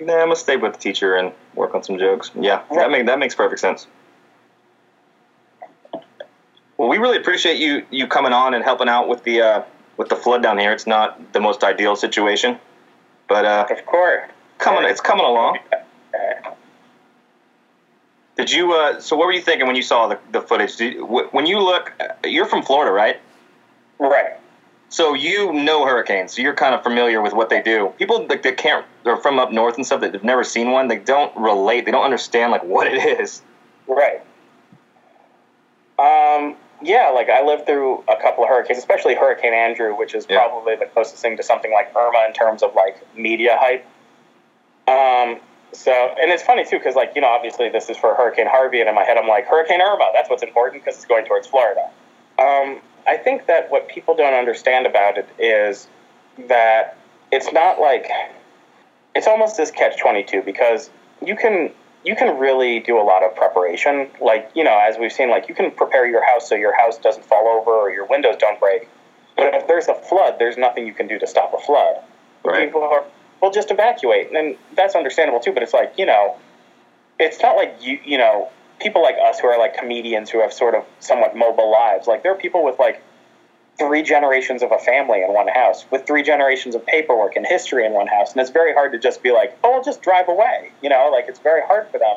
Nah, 0.00 0.14
I'm 0.14 0.20
gonna 0.26 0.36
stay 0.36 0.56
with 0.56 0.74
the 0.74 0.78
teacher 0.78 1.14
and 1.14 1.32
work 1.54 1.74
on 1.74 1.82
some 1.82 1.98
jokes. 1.98 2.30
Yeah, 2.34 2.62
right. 2.70 2.78
that 2.78 2.90
makes 2.90 3.06
that 3.06 3.18
makes 3.18 3.34
perfect 3.34 3.60
sense. 3.60 3.86
Well, 6.76 6.88
we 6.88 6.98
really 6.98 7.16
appreciate 7.16 7.58
you 7.58 7.86
you 7.90 8.06
coming 8.06 8.32
on 8.32 8.54
and 8.54 8.64
helping 8.64 8.88
out 8.88 9.08
with 9.08 9.22
the 9.24 9.42
uh, 9.42 9.62
with 9.96 10.08
the 10.08 10.16
flood 10.16 10.42
down 10.42 10.58
here. 10.58 10.72
It's 10.72 10.86
not 10.86 11.32
the 11.32 11.40
most 11.40 11.62
ideal 11.62 11.96
situation, 11.96 12.58
but 13.28 13.44
uh, 13.44 13.66
of 13.70 13.86
course, 13.86 14.28
coming 14.58 14.88
it's 14.88 15.00
coming 15.00 15.24
along. 15.24 15.58
Did 18.36 18.50
you? 18.50 18.72
Uh, 18.72 19.00
so, 19.00 19.16
what 19.16 19.26
were 19.26 19.32
you 19.32 19.42
thinking 19.42 19.66
when 19.66 19.76
you 19.76 19.82
saw 19.82 20.08
the, 20.08 20.18
the 20.32 20.40
footage? 20.40 20.80
You, 20.80 21.06
when 21.30 21.46
you 21.46 21.60
look, 21.60 21.92
you're 22.24 22.46
from 22.46 22.62
Florida, 22.62 22.92
right? 22.92 23.20
Right. 23.98 24.34
So 24.94 25.12
you 25.12 25.52
know 25.52 25.84
hurricanes. 25.84 26.34
So 26.34 26.42
you're 26.42 26.54
kind 26.54 26.72
of 26.72 26.84
familiar 26.84 27.20
with 27.20 27.32
what 27.32 27.50
they 27.50 27.60
do. 27.60 27.92
People 27.98 28.26
like 28.28 28.44
they 28.44 28.52
can't. 28.52 28.86
They're 29.02 29.16
from 29.16 29.40
up 29.40 29.50
north 29.50 29.74
and 29.74 29.84
stuff 29.84 30.02
that 30.02 30.14
have 30.14 30.22
never 30.22 30.44
seen 30.44 30.70
one. 30.70 30.86
They 30.86 30.98
don't 30.98 31.36
relate. 31.36 31.84
They 31.84 31.90
don't 31.90 32.04
understand 32.04 32.52
like 32.52 32.62
what 32.62 32.86
it 32.86 33.20
is. 33.20 33.42
Right. 33.88 34.22
Um. 35.98 36.56
Yeah, 36.80 37.10
like 37.14 37.28
I 37.28 37.42
lived 37.44 37.66
through 37.66 38.04
a 38.06 38.16
couple 38.22 38.44
of 38.44 38.50
hurricanes, 38.50 38.78
especially 38.78 39.16
Hurricane 39.16 39.52
Andrew, 39.52 39.96
which 39.96 40.14
is 40.14 40.26
yeah. 40.28 40.38
probably 40.38 40.76
the 40.76 40.86
closest 40.86 41.20
thing 41.22 41.36
to 41.38 41.42
something 41.42 41.72
like 41.72 41.94
Irma 41.96 42.26
in 42.28 42.32
terms 42.32 42.62
of 42.62 42.74
like 42.76 43.04
media 43.16 43.56
hype. 43.58 43.84
Um, 44.86 45.40
so, 45.74 46.14
and 46.20 46.30
it's 46.30 46.42
funny 46.42 46.64
too, 46.64 46.78
because 46.78 46.94
like 46.94 47.12
you 47.14 47.20
know, 47.20 47.28
obviously 47.28 47.68
this 47.68 47.90
is 47.90 47.96
for 47.96 48.14
Hurricane 48.14 48.46
Harvey, 48.46 48.80
and 48.80 48.88
in 48.88 48.94
my 48.94 49.04
head 49.04 49.18
I'm 49.18 49.28
like 49.28 49.46
Hurricane 49.46 49.80
Irma. 49.80 50.10
That's 50.14 50.30
what's 50.30 50.42
important 50.42 50.84
because 50.84 50.96
it's 50.96 51.06
going 51.06 51.26
towards 51.26 51.46
Florida. 51.46 51.90
Um, 52.38 52.80
I 53.06 53.16
think 53.16 53.46
that 53.46 53.70
what 53.70 53.88
people 53.88 54.14
don't 54.14 54.34
understand 54.34 54.86
about 54.86 55.18
it 55.18 55.28
is 55.38 55.88
that 56.48 56.96
it's 57.30 57.52
not 57.52 57.80
like 57.80 58.08
it's 59.14 59.26
almost 59.26 59.56
this 59.56 59.70
catch 59.70 59.98
twenty 59.98 60.22
two 60.22 60.42
because 60.42 60.90
you 61.24 61.36
can 61.36 61.70
you 62.04 62.14
can 62.14 62.38
really 62.38 62.80
do 62.80 62.98
a 62.98 63.02
lot 63.02 63.24
of 63.24 63.34
preparation. 63.34 64.08
Like 64.20 64.50
you 64.54 64.64
know, 64.64 64.78
as 64.78 64.96
we've 64.98 65.12
seen, 65.12 65.28
like 65.28 65.48
you 65.48 65.54
can 65.54 65.70
prepare 65.70 66.06
your 66.06 66.24
house 66.24 66.48
so 66.48 66.54
your 66.54 66.76
house 66.76 66.98
doesn't 66.98 67.24
fall 67.24 67.48
over 67.48 67.70
or 67.70 67.90
your 67.90 68.06
windows 68.06 68.36
don't 68.38 68.60
break. 68.60 68.88
But 69.36 69.54
if 69.54 69.66
there's 69.66 69.88
a 69.88 69.94
flood, 69.94 70.36
there's 70.38 70.56
nothing 70.56 70.86
you 70.86 70.94
can 70.94 71.08
do 71.08 71.18
to 71.18 71.26
stop 71.26 71.52
a 71.52 71.58
flood. 71.58 71.96
Right. 72.44 72.66
People 72.66 72.82
are 72.82 73.04
well, 73.44 73.52
just 73.52 73.70
evacuate. 73.70 74.34
And 74.34 74.56
that's 74.74 74.94
understandable 74.94 75.38
too, 75.38 75.52
but 75.52 75.62
it's 75.62 75.74
like, 75.74 75.92
you 75.98 76.06
know, 76.06 76.38
it's 77.18 77.42
not 77.42 77.56
like 77.56 77.76
you, 77.82 78.00
you 78.02 78.16
know, 78.16 78.48
people 78.80 79.02
like 79.02 79.16
us 79.22 79.38
who 79.38 79.48
are 79.48 79.58
like 79.58 79.76
comedians 79.76 80.30
who 80.30 80.40
have 80.40 80.50
sort 80.50 80.74
of 80.74 80.82
somewhat 80.98 81.36
mobile 81.36 81.70
lives. 81.70 82.06
Like 82.06 82.22
there 82.22 82.32
are 82.32 82.38
people 82.38 82.64
with 82.64 82.78
like 82.78 83.02
three 83.78 84.02
generations 84.02 84.62
of 84.62 84.72
a 84.72 84.78
family 84.78 85.20
in 85.20 85.30
one 85.34 85.48
house 85.48 85.84
with 85.90 86.06
three 86.06 86.22
generations 86.22 86.74
of 86.74 86.86
paperwork 86.86 87.36
and 87.36 87.46
history 87.46 87.84
in 87.84 87.92
one 87.92 88.06
house. 88.06 88.32
And 88.32 88.40
it's 88.40 88.48
very 88.50 88.72
hard 88.72 88.92
to 88.92 88.98
just 88.98 89.22
be 89.22 89.30
like, 89.30 89.58
oh, 89.62 89.74
I'll 89.74 89.84
just 89.84 90.00
drive 90.00 90.30
away. 90.30 90.70
You 90.82 90.88
know, 90.88 91.10
like 91.12 91.26
it's 91.28 91.40
very 91.40 91.60
hard 91.66 91.90
for 91.90 91.98
them. 91.98 92.16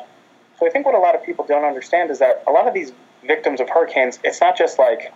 So 0.58 0.66
I 0.66 0.70
think 0.70 0.86
what 0.86 0.94
a 0.94 0.98
lot 0.98 1.14
of 1.14 1.22
people 1.22 1.44
don't 1.44 1.66
understand 1.66 2.10
is 2.10 2.20
that 2.20 2.42
a 2.46 2.52
lot 2.52 2.66
of 2.66 2.72
these 2.72 2.90
victims 3.26 3.60
of 3.60 3.68
hurricanes, 3.68 4.18
it's 4.24 4.40
not 4.40 4.56
just 4.56 4.78
like, 4.78 5.12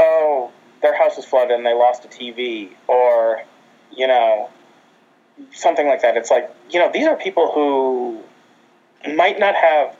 oh, 0.00 0.50
their 0.82 0.98
house 0.98 1.16
was 1.16 1.26
flooded 1.26 1.52
and 1.52 1.64
they 1.64 1.74
lost 1.74 2.04
a 2.04 2.08
TV 2.08 2.72
or, 2.88 3.44
you 3.92 4.08
know, 4.08 4.50
something 5.52 5.86
like 5.86 6.02
that. 6.02 6.16
It's 6.16 6.30
like, 6.30 6.50
you 6.70 6.78
know, 6.78 6.90
these 6.92 7.06
are 7.06 7.16
people 7.16 7.52
who 7.52 8.22
might 9.14 9.38
not 9.38 9.54
have 9.54 9.96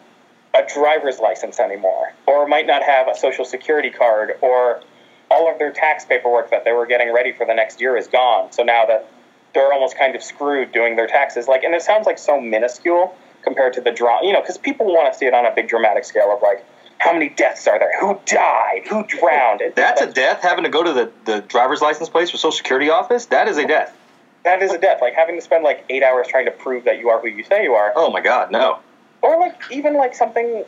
a 0.55 0.67
driver's 0.73 1.19
license 1.19 1.61
anymore, 1.61 2.13
or 2.27 2.47
might 2.47 2.67
not 2.67 2.83
have 2.83 3.09
a 3.09 3.17
social 3.17 3.45
security 3.45 3.91
card, 3.91 4.33
or 4.41 4.81
all 5.31 5.51
of 5.51 5.59
their 5.59 5.73
tax 5.73 6.05
paperwork 6.05 6.51
that 6.51 6.65
they 6.65 6.73
were 6.73 6.87
getting 6.87 7.13
ready 7.13 7.33
for 7.33 7.47
the 7.47 7.55
next 7.55 7.81
year 7.81 7.97
is 7.97 8.09
gone. 8.09 8.51
So 8.53 8.63
now 8.63 8.87
that 8.87 9.11
they're 9.55 9.73
almost 9.73 9.99
kind 9.99 10.17
of 10.17 10.23
screwed 10.23 10.73
doing 10.73 10.97
their 10.97 11.07
taxes, 11.07 11.49
like, 11.49 11.65
and 11.65 11.75
it 11.75 11.83
sounds 11.83 12.07
like 12.07 12.19
so 12.19 12.41
minuscule 12.41 13.15
compared 13.43 13.75
to 13.75 13.81
the 13.81 13.93
draw, 13.93 14.23
you 14.23 14.33
know, 14.33 14.41
because 14.41 14.59
people 14.59 14.87
want 14.87 15.13
to 15.13 15.19
see 15.19 15.27
it 15.27 15.35
on 15.35 15.47
a 15.47 15.55
big 15.55 15.69
dramatic 15.69 16.05
scale 16.05 16.33
of 16.35 16.43
like, 16.43 16.65
how 16.99 17.13
many 17.13 17.29
deaths 17.29 17.69
are 17.69 17.79
there? 17.79 17.93
Who 18.01 18.19
died? 18.27 18.83
Who 18.89 19.05
drowned? 19.07 19.61
That's, 19.61 20.01
That's 20.01 20.01
a 20.01 20.13
death. 20.13 20.43
Having 20.43 20.65
to 20.65 20.71
go 20.71 20.83
to 20.83 20.93
the, 20.93 21.13
the 21.27 21.41
driver's 21.43 21.81
license 21.81 22.09
place 22.09 22.35
or 22.35 22.39
Social 22.39 22.51
Security 22.51 22.91
office. 22.91 23.27
That 23.27 23.47
is 23.47 23.57
a 23.57 23.67
death 23.67 23.97
that 24.49 24.63
is 24.63 24.73
a 24.73 24.79
death. 24.79 25.01
Like 25.03 25.15
having 25.15 25.37
to 25.37 25.43
spend 25.43 25.63
like 25.63 25.85
eight 25.91 26.03
hours 26.03 26.27
trying 26.27 26.47
to 26.47 26.51
prove 26.51 26.85
that 26.85 26.99
you 26.99 27.11
are 27.11 27.21
who 27.21 27.29
you 27.29 27.45
say 27.45 27.63
you 27.63 27.75
are. 27.75 27.93
Oh 27.95 28.11
my 28.11 28.21
god, 28.21 28.51
no. 28.51 28.79
Or 29.21 29.39
like 29.39 29.61
even 29.71 29.95
like 29.95 30.15
something, 30.15 30.65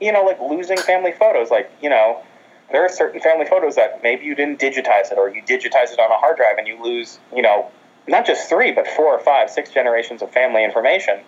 you 0.00 0.12
know, 0.12 0.22
like 0.22 0.40
losing 0.40 0.78
family 0.78 1.12
photos. 1.12 1.50
Like 1.50 1.70
you 1.82 1.90
know, 1.90 2.22
there 2.70 2.84
are 2.84 2.88
certain 2.88 3.20
family 3.20 3.46
photos 3.46 3.74
that 3.74 4.02
maybe 4.02 4.24
you 4.24 4.36
didn't 4.36 4.60
digitize 4.60 5.10
it, 5.10 5.18
or 5.18 5.28
you 5.28 5.42
digitize 5.42 5.92
it 5.92 5.98
on 5.98 6.10
a 6.12 6.16
hard 6.16 6.36
drive, 6.36 6.58
and 6.58 6.68
you 6.68 6.80
lose, 6.82 7.18
you 7.34 7.42
know, 7.42 7.70
not 8.06 8.24
just 8.24 8.48
three, 8.48 8.70
but 8.70 8.86
four 8.86 9.06
or 9.06 9.18
five, 9.18 9.50
six 9.50 9.70
generations 9.70 10.22
of 10.22 10.30
family 10.30 10.62
information. 10.62 11.18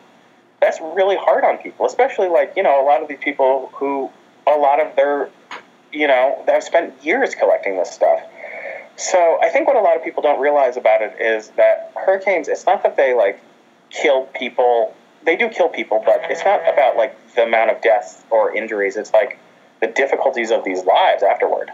That's 0.61 0.81
really 0.81 1.17
hard 1.17 1.45
on 1.45 1.59
people, 1.59 1.87
especially 1.87 2.29
like 2.29 2.53
you 2.57 2.63
know 2.63 2.81
a 2.81 2.87
lot 2.87 3.03
of 3.03 3.09
these 3.09 3.19
people 3.21 3.73
who 3.75 4.11
a 4.47 4.57
lot 4.57 4.81
of 4.81 4.95
their, 4.95 5.29
you 5.93 6.07
know, 6.07 6.45
have 6.47 6.63
spent 6.63 7.05
years 7.05 7.35
collecting 7.35 7.77
this 7.77 7.91
stuff 7.91 8.21
so 8.97 9.39
I 9.43 9.51
think 9.51 9.67
what 9.67 9.77
a 9.77 9.81
lot 9.81 9.97
of 9.97 10.05
people 10.05 10.23
don't 10.23 10.41
realize 10.41 10.77
about 10.77 11.03
it 11.03 11.21
is 11.21 11.51
that 11.51 11.93
hurricanes, 11.95 12.49
it's 12.49 12.67
not 12.67 12.83
that 12.83 12.97
they 12.97 13.15
like 13.15 13.41
kill 13.91 14.25
people. 14.39 14.95
They 15.25 15.37
do 15.37 15.49
kill 15.49 15.69
people, 15.69 16.03
but 16.05 16.21
it's 16.31 16.45
not 16.45 16.61
about 16.73 16.97
like 16.97 17.35
the 17.35 17.45
amount 17.45 17.71
of 17.71 17.83
deaths 17.83 18.23
or 18.31 18.55
injuries. 18.55 18.97
It's 18.97 19.13
like 19.13 19.39
the 19.81 19.89
difficulties 19.89 20.51
of 20.51 20.65
these 20.65 20.85
lives 20.85 21.23
afterward. 21.23 21.71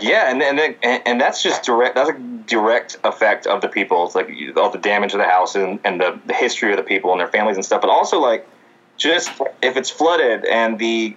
Yeah, 0.00 0.30
and 0.30 0.42
and 0.42 0.76
and 0.82 1.20
that's 1.20 1.42
just 1.42 1.62
direct. 1.62 1.94
That's 1.94 2.10
a 2.10 2.18
direct 2.46 2.98
effect 3.04 3.46
of 3.46 3.60
the 3.60 3.68
people. 3.68 4.06
It's 4.06 4.14
like 4.14 4.30
all 4.56 4.70
the 4.70 4.78
damage 4.78 5.12
of 5.12 5.18
the 5.18 5.24
house 5.24 5.54
and, 5.54 5.80
and 5.84 6.00
the, 6.00 6.18
the 6.26 6.34
history 6.34 6.70
of 6.70 6.76
the 6.76 6.82
people 6.82 7.12
and 7.12 7.20
their 7.20 7.28
families 7.28 7.56
and 7.56 7.64
stuff. 7.64 7.80
But 7.80 7.90
also 7.90 8.20
like 8.20 8.46
just 8.96 9.30
if 9.62 9.76
it's 9.76 9.90
flooded 9.90 10.44
and 10.44 10.78
the 10.78 11.16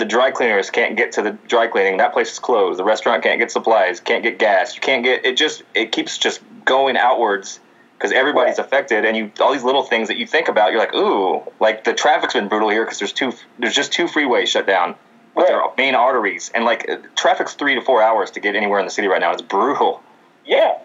the 0.00 0.06
dry 0.06 0.30
cleaners 0.30 0.70
can't 0.70 0.96
get 0.96 1.12
to 1.12 1.22
the 1.22 1.32
dry 1.46 1.68
cleaning. 1.68 1.98
That 1.98 2.12
place 2.12 2.32
is 2.32 2.38
closed. 2.38 2.78
The 2.78 2.84
restaurant 2.84 3.22
can't 3.22 3.38
get 3.38 3.52
supplies, 3.52 4.00
can't 4.00 4.24
get 4.24 4.38
gas. 4.38 4.74
You 4.74 4.80
can't 4.80 5.04
get 5.04 5.24
it. 5.24 5.36
Just 5.36 5.62
it 5.74 5.92
keeps 5.92 6.18
just 6.18 6.40
going 6.64 6.96
outwards 6.96 7.60
because 7.96 8.10
everybody's 8.12 8.58
right. 8.58 8.66
affected, 8.66 9.04
and 9.04 9.16
you 9.16 9.30
all 9.40 9.52
these 9.52 9.62
little 9.62 9.82
things 9.82 10.08
that 10.08 10.16
you 10.16 10.26
think 10.26 10.48
about. 10.48 10.72
You're 10.72 10.80
like, 10.80 10.94
ooh, 10.94 11.42
like 11.60 11.84
the 11.84 11.92
traffic's 11.92 12.34
been 12.34 12.48
brutal 12.48 12.70
here 12.70 12.84
because 12.84 12.98
there's 12.98 13.12
two 13.12 13.32
there's 13.58 13.74
just 13.74 13.92
two 13.92 14.06
freeways 14.06 14.48
shut 14.48 14.66
down 14.66 14.96
with 15.36 15.48
right. 15.48 15.48
their 15.48 15.62
main 15.76 15.94
arteries, 15.94 16.50
and 16.54 16.64
like 16.64 16.88
uh, 16.88 16.96
traffic's 17.14 17.54
three 17.54 17.74
to 17.74 17.82
four 17.82 18.02
hours 18.02 18.30
to 18.32 18.40
get 18.40 18.56
anywhere 18.56 18.80
in 18.80 18.86
the 18.86 18.90
city 18.90 19.06
right 19.06 19.20
now. 19.20 19.32
It's 19.32 19.42
brutal. 19.42 20.02
Yeah, 20.46 20.78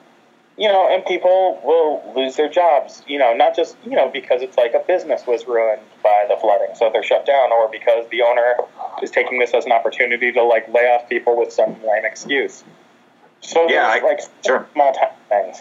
you 0.57 0.69
know, 0.69 0.87
and 0.89 1.05
people 1.05 1.59
will 1.63 2.13
lose 2.15 2.35
their 2.37 2.49
jobs, 2.49 3.03
you 3.07 3.19
know, 3.19 3.33
not 3.33 3.55
just, 3.55 3.75
you 3.83 3.91
know, 3.91 4.09
because 4.09 4.41
it's 4.41 4.57
like 4.57 4.73
a 4.73 4.79
business 4.79 5.27
was 5.27 5.45
ruined 5.45 5.81
by 6.01 6.25
the 6.29 6.37
flooding, 6.37 6.73
so 6.75 6.89
they're 6.91 7.03
shut 7.03 7.25
down, 7.25 7.51
or 7.51 7.69
because 7.69 8.07
the 8.09 8.21
owner 8.21 8.55
is 9.03 9.11
taking 9.11 9.39
this 9.39 9.53
as 9.53 9.65
an 9.65 9.73
opportunity 9.73 10.31
to 10.31 10.43
like 10.43 10.67
lay 10.73 10.83
off 10.83 11.09
people 11.09 11.37
with 11.37 11.51
some 11.51 11.71
lame 11.83 12.05
excuse. 12.05 12.63
So 13.41 13.69
yeah, 13.69 13.87
I, 13.87 13.99
like 13.99 14.21
sure. 14.45 14.67
small 14.73 14.95
things. 15.29 15.57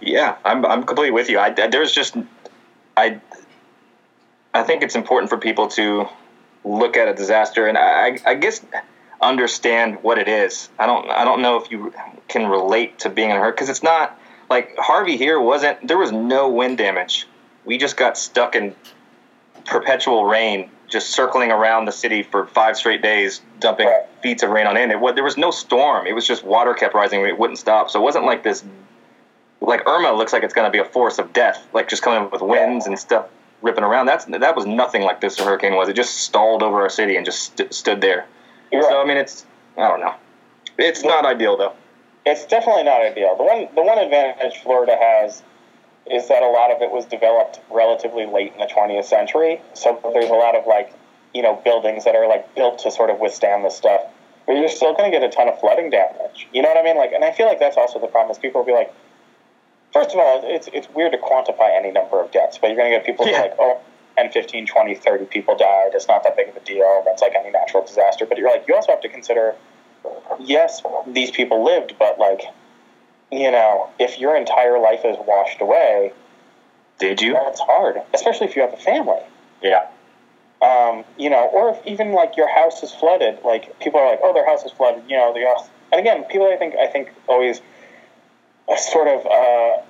Yeah, 0.00 0.36
I'm 0.44 0.64
I'm 0.64 0.84
completely 0.84 1.10
with 1.10 1.28
you. 1.28 1.38
I, 1.38 1.50
there's 1.50 1.92
just 1.92 2.16
I 2.96 3.20
I 4.54 4.62
think 4.62 4.82
it's 4.82 4.94
important 4.94 5.30
for 5.30 5.36
people 5.36 5.68
to 5.68 6.08
look 6.64 6.96
at 6.96 7.08
a 7.08 7.14
disaster, 7.14 7.66
and 7.66 7.76
I 7.76 8.18
I 8.24 8.34
guess 8.34 8.64
understand 9.20 10.02
what 10.02 10.18
it 10.18 10.28
is. 10.28 10.68
I 10.78 10.86
don't 10.86 11.08
I 11.10 11.24
don't 11.24 11.42
know 11.42 11.56
if 11.60 11.70
you 11.70 11.92
can 12.28 12.46
relate 12.46 13.00
to 13.00 13.10
being 13.10 13.30
in 13.30 13.36
a 13.36 13.40
hurricane 13.40 13.54
because 13.56 13.68
it's 13.68 13.82
not 13.82 14.18
like 14.48 14.76
Harvey 14.78 15.16
here 15.16 15.40
wasn't 15.40 15.86
there 15.86 15.98
was 15.98 16.12
no 16.12 16.48
wind 16.48 16.78
damage. 16.78 17.26
We 17.64 17.78
just 17.78 17.96
got 17.96 18.16
stuck 18.16 18.54
in 18.56 18.74
perpetual 19.66 20.24
rain 20.24 20.70
just 20.88 21.10
circling 21.10 21.52
around 21.52 21.84
the 21.84 21.92
city 21.92 22.22
for 22.22 22.46
five 22.46 22.76
straight 22.76 23.00
days, 23.02 23.40
dumping 23.60 23.86
Right. 23.86 24.02
feet 24.22 24.42
of 24.42 24.50
rain 24.50 24.66
on 24.66 24.76
it. 24.76 24.90
It 24.90 25.14
there 25.14 25.24
was 25.24 25.36
no 25.36 25.50
storm. 25.50 26.06
It 26.06 26.14
was 26.14 26.26
just 26.26 26.42
water 26.42 26.74
kept 26.74 26.94
rising. 26.94 27.20
It 27.24 27.38
wouldn't 27.38 27.58
stop. 27.58 27.90
So 27.90 28.00
it 28.00 28.02
wasn't 28.02 28.24
like 28.24 28.42
this. 28.42 28.64
Like 29.60 29.86
Irma 29.86 30.12
looks 30.12 30.32
like 30.32 30.42
it's 30.42 30.54
going 30.54 30.66
to 30.66 30.70
be 30.70 30.78
a 30.78 30.84
force 30.84 31.18
of 31.18 31.32
death, 31.32 31.64
like 31.74 31.88
just 31.88 32.02
coming 32.02 32.30
with 32.30 32.40
winds 32.40 32.86
and 32.86 32.98
stuff 32.98 33.26
ripping 33.62 33.84
around. 33.84 34.06
That's 34.06 34.24
that 34.24 34.56
was 34.56 34.66
nothing 34.66 35.02
like 35.02 35.20
this 35.20 35.38
hurricane 35.38 35.74
was. 35.74 35.88
It 35.88 35.96
just 35.96 36.16
stalled 36.16 36.62
over 36.62 36.80
our 36.80 36.88
city 36.88 37.16
and 37.16 37.26
just 37.26 37.56
st- 37.58 37.74
stood 37.74 38.00
there. 38.00 38.26
You're 38.72 38.82
So 38.82 38.88
right. 38.88 39.04
I 39.04 39.04
mean, 39.06 39.16
it's 39.16 39.46
I 39.76 39.88
don't 39.88 40.00
know. 40.00 40.14
It's 40.78 41.04
not 41.04 41.24
ideal 41.26 41.56
though. 41.56 41.74
It's 42.26 42.44
definitely 42.46 42.84
not 42.84 43.00
ideal. 43.02 43.36
The 43.36 43.44
one 43.44 43.68
the 43.74 43.82
one 43.82 43.98
advantage 43.98 44.58
Florida 44.62 44.96
has 45.00 45.42
is 46.10 46.28
that 46.28 46.42
a 46.42 46.48
lot 46.48 46.70
of 46.70 46.82
it 46.82 46.90
was 46.90 47.04
developed 47.06 47.60
relatively 47.70 48.26
late 48.26 48.52
in 48.52 48.58
the 48.58 48.66
20th 48.66 49.04
century. 49.04 49.60
So 49.74 50.00
there's 50.12 50.28
a 50.30 50.34
lot 50.34 50.56
of 50.56 50.66
like, 50.66 50.92
you 51.34 51.42
know, 51.42 51.54
buildings 51.64 52.04
that 52.04 52.14
are 52.16 52.26
like 52.26 52.52
built 52.54 52.80
to 52.80 52.90
sort 52.90 53.10
of 53.10 53.18
withstand 53.20 53.64
this 53.64 53.76
stuff. 53.76 54.02
But 54.46 54.54
you're 54.56 54.68
still 54.68 54.94
going 54.94 55.12
to 55.12 55.16
get 55.16 55.22
a 55.24 55.30
ton 55.30 55.48
of 55.48 55.60
flooding 55.60 55.90
damage. 55.90 56.48
You 56.52 56.62
know 56.62 56.68
what 56.70 56.78
I 56.78 56.82
mean? 56.82 56.96
Like, 56.96 57.12
and 57.12 57.22
I 57.24 57.30
feel 57.30 57.46
like 57.46 57.60
that's 57.60 57.76
also 57.76 58.00
the 58.00 58.08
problem 58.08 58.32
is 58.32 58.38
people 58.38 58.62
will 58.62 58.66
be 58.66 58.72
like, 58.72 58.92
first 59.92 60.10
of 60.10 60.16
all, 60.18 60.40
it's 60.44 60.68
it's 60.72 60.88
weird 60.90 61.12
to 61.12 61.18
quantify 61.18 61.76
any 61.76 61.92
number 61.92 62.20
of 62.20 62.32
deaths, 62.32 62.58
but 62.60 62.68
you're 62.68 62.76
going 62.76 62.90
to 62.90 62.96
get 62.96 63.06
people 63.06 63.28
Yeah. 63.28 63.42
like, 63.42 63.54
oh, 63.60 63.80
10, 64.20 64.32
15, 64.32 64.66
20, 64.66 64.94
30 64.94 65.24
people 65.26 65.56
died. 65.56 65.90
It's 65.94 66.06
not 66.06 66.22
that 66.24 66.36
big 66.36 66.48
of 66.48 66.56
a 66.56 66.60
deal. 66.60 67.02
That's 67.06 67.22
like 67.22 67.32
any 67.34 67.50
natural 67.50 67.84
disaster. 67.86 68.26
But 68.26 68.36
you're 68.36 68.50
like, 68.50 68.66
you 68.68 68.74
also 68.74 68.92
have 68.92 69.00
to 69.00 69.08
consider, 69.08 69.54
yes, 70.38 70.82
these 71.06 71.30
people 71.30 71.64
lived, 71.64 71.94
but 71.98 72.18
like, 72.18 72.42
you 73.32 73.50
know, 73.50 73.88
if 73.98 74.18
your 74.18 74.36
entire 74.36 74.78
life 74.78 75.00
is 75.04 75.16
washed 75.26 75.62
away, 75.62 76.12
Did 76.98 77.22
you? 77.22 77.32
that's 77.32 77.60
hard, 77.60 78.02
especially 78.12 78.48
if 78.48 78.56
you 78.56 78.62
have 78.62 78.74
a 78.74 78.76
family. 78.76 79.22
Yeah. 79.62 79.88
Um, 80.60 81.04
you 81.16 81.30
know, 81.30 81.48
or 81.48 81.70
if 81.70 81.86
even 81.86 82.12
like 82.12 82.36
your 82.36 82.54
house 82.54 82.82
is 82.82 82.92
flooded, 82.92 83.38
like 83.42 83.78
people 83.80 84.00
are 84.00 84.10
like, 84.10 84.20
oh, 84.22 84.34
their 84.34 84.44
house 84.44 84.64
is 84.64 84.72
flooded. 84.72 85.04
You 85.08 85.16
know, 85.16 85.32
the 85.32 85.46
house. 85.46 85.66
And 85.92 85.98
again, 85.98 86.24
people 86.24 86.46
I 86.46 86.56
think 86.56 86.74
I 86.74 86.86
think 86.86 87.10
always 87.26 87.62
sort 88.76 89.08
of 89.08 89.24
uh, 89.24 89.82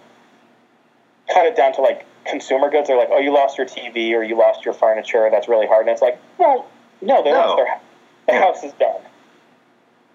cut 1.32 1.46
it 1.46 1.56
down 1.56 1.72
to 1.74 1.80
like 1.80 2.04
consumer 2.26 2.68
goods. 2.70 2.88
They're 2.88 2.96
like, 2.98 3.08
oh, 3.10 3.18
you 3.18 3.32
lost 3.32 3.56
your 3.58 3.66
TV 3.66 4.12
or 4.12 4.22
you 4.22 4.36
lost 4.36 4.64
your 4.64 4.74
furniture. 4.74 5.28
That's 5.30 5.48
really 5.48 5.66
hard. 5.66 5.82
And 5.86 5.90
it's 5.90 6.02
like, 6.02 6.18
well, 6.38 6.66
no, 7.00 7.22
they 7.22 7.30
No. 7.32 7.38
lost 7.38 7.56
their 7.56 7.78
the 8.26 8.32
Yeah. 8.34 8.40
house 8.40 8.62
is 8.62 8.72
done. 8.74 9.00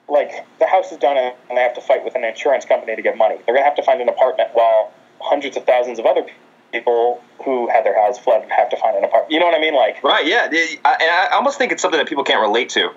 Like 0.08 0.46
the 0.60 0.68
house 0.68 0.92
is 0.92 0.98
done, 1.00 1.18
and 1.18 1.34
they 1.50 1.62
have 1.62 1.74
to 1.74 1.82
fight 1.82 2.04
with 2.04 2.16
an 2.16 2.24
insurance 2.24 2.64
company 2.66 2.96
to 2.96 3.02
get 3.02 3.18
money. 3.18 3.38
They're 3.46 3.56
gonna 3.56 3.66
have 3.66 3.76
to 3.76 3.84
find 3.84 4.00
an 4.02 4.10
apartment 4.10 4.50
while 4.54 4.92
hundreds 5.20 5.58
of 5.58 5.64
thousands 5.66 5.98
of 5.98 6.06
other 6.06 6.24
people 6.72 7.20
who 7.44 7.68
had 7.68 7.84
their 7.86 7.96
house 8.00 8.18
flooded 8.20 8.50
have 8.52 8.70
to 8.70 8.78
find 8.78 8.96
an 8.96 9.04
apartment. 9.04 9.32
You 9.32 9.40
know 9.40 9.46
what 9.48 9.56
I 9.56 9.60
mean? 9.60 9.74
Like, 9.74 10.04
Right. 10.04 10.26
Yeah. 10.28 10.46
And 10.46 10.80
I 10.86 11.30
almost 11.34 11.58
think 11.58 11.72
it's 11.72 11.82
something 11.82 11.98
that 11.98 12.08
people 12.08 12.24
can't 12.24 12.40
relate 12.42 12.70
to. 12.70 12.92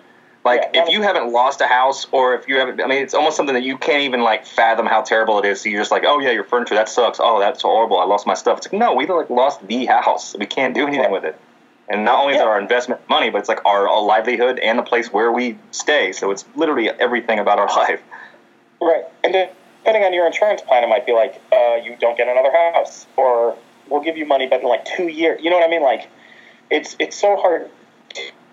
Like 0.48 0.70
Yeah, 0.72 0.84
if 0.84 0.88
you 0.90 1.02
haven't 1.02 1.32
lost 1.32 1.60
a 1.60 1.66
house, 1.66 2.06
or 2.10 2.34
if 2.34 2.48
you 2.48 2.56
haven't, 2.58 2.80
I 2.82 2.86
mean, 2.86 3.02
it's 3.02 3.14
almost 3.14 3.36
something 3.36 3.54
that 3.54 3.62
you 3.62 3.76
can't 3.76 4.02
even 4.02 4.22
like 4.22 4.46
fathom 4.46 4.86
how 4.86 5.02
terrible 5.02 5.38
it 5.38 5.44
is. 5.44 5.60
So 5.60 5.68
you're 5.68 5.80
just 5.80 5.90
like, 5.90 6.04
oh 6.06 6.18
yeah, 6.20 6.30
your 6.30 6.44
furniture 6.44 6.74
that 6.74 6.88
sucks. 6.88 7.18
Oh, 7.20 7.38
that's 7.38 7.62
horrible. 7.62 7.98
I 7.98 8.04
lost 8.04 8.26
my 8.26 8.34
stuff. 8.34 8.58
It's 8.58 8.66
like 8.72 8.78
no, 8.78 8.94
we 8.94 9.06
like 9.06 9.30
lost 9.30 9.66
the 9.66 9.86
house. 9.86 10.34
We 10.38 10.46
can't 10.46 10.74
do 10.74 10.86
anything 10.86 11.10
with 11.10 11.24
it. 11.24 11.38
And 11.90 12.04
not 12.04 12.20
only 12.20 12.34
is 12.34 12.38
Yeah. 12.38 12.44
it 12.44 12.48
our 12.48 12.60
investment 12.60 13.00
money, 13.08 13.30
but 13.30 13.38
it's 13.38 13.48
like 13.48 13.64
our, 13.64 13.88
our 13.88 14.02
livelihood 14.02 14.58
and 14.58 14.78
the 14.78 14.82
place 14.82 15.12
where 15.12 15.32
we 15.32 15.56
stay. 15.70 16.12
So 16.12 16.30
it's 16.30 16.44
literally 16.54 16.90
everything 16.90 17.38
about 17.38 17.58
our 17.58 17.66
life. 17.82 18.00
Right. 18.80 19.04
And 19.24 19.32
depending 19.32 20.04
on 20.04 20.12
your 20.12 20.26
insurance 20.26 20.60
plan, 20.62 20.84
it 20.84 20.88
might 20.88 21.06
be 21.06 21.12
like, 21.12 21.40
uh, 21.52 21.76
you 21.76 21.96
don't 21.98 22.16
get 22.16 22.28
another 22.28 22.52
house, 22.52 23.06
or 23.16 23.56
we'll 23.88 24.02
give 24.02 24.16
you 24.16 24.26
money, 24.26 24.46
but 24.46 24.60
in 24.60 24.68
like 24.68 24.84
two 24.84 25.08
years. 25.08 25.40
You 25.42 25.50
know 25.50 25.56
what 25.56 25.66
I 25.66 25.70
mean? 25.70 25.82
Like, 25.82 26.08
it's 26.70 26.94
it's 26.98 27.16
so 27.18 27.36
hard 27.36 27.70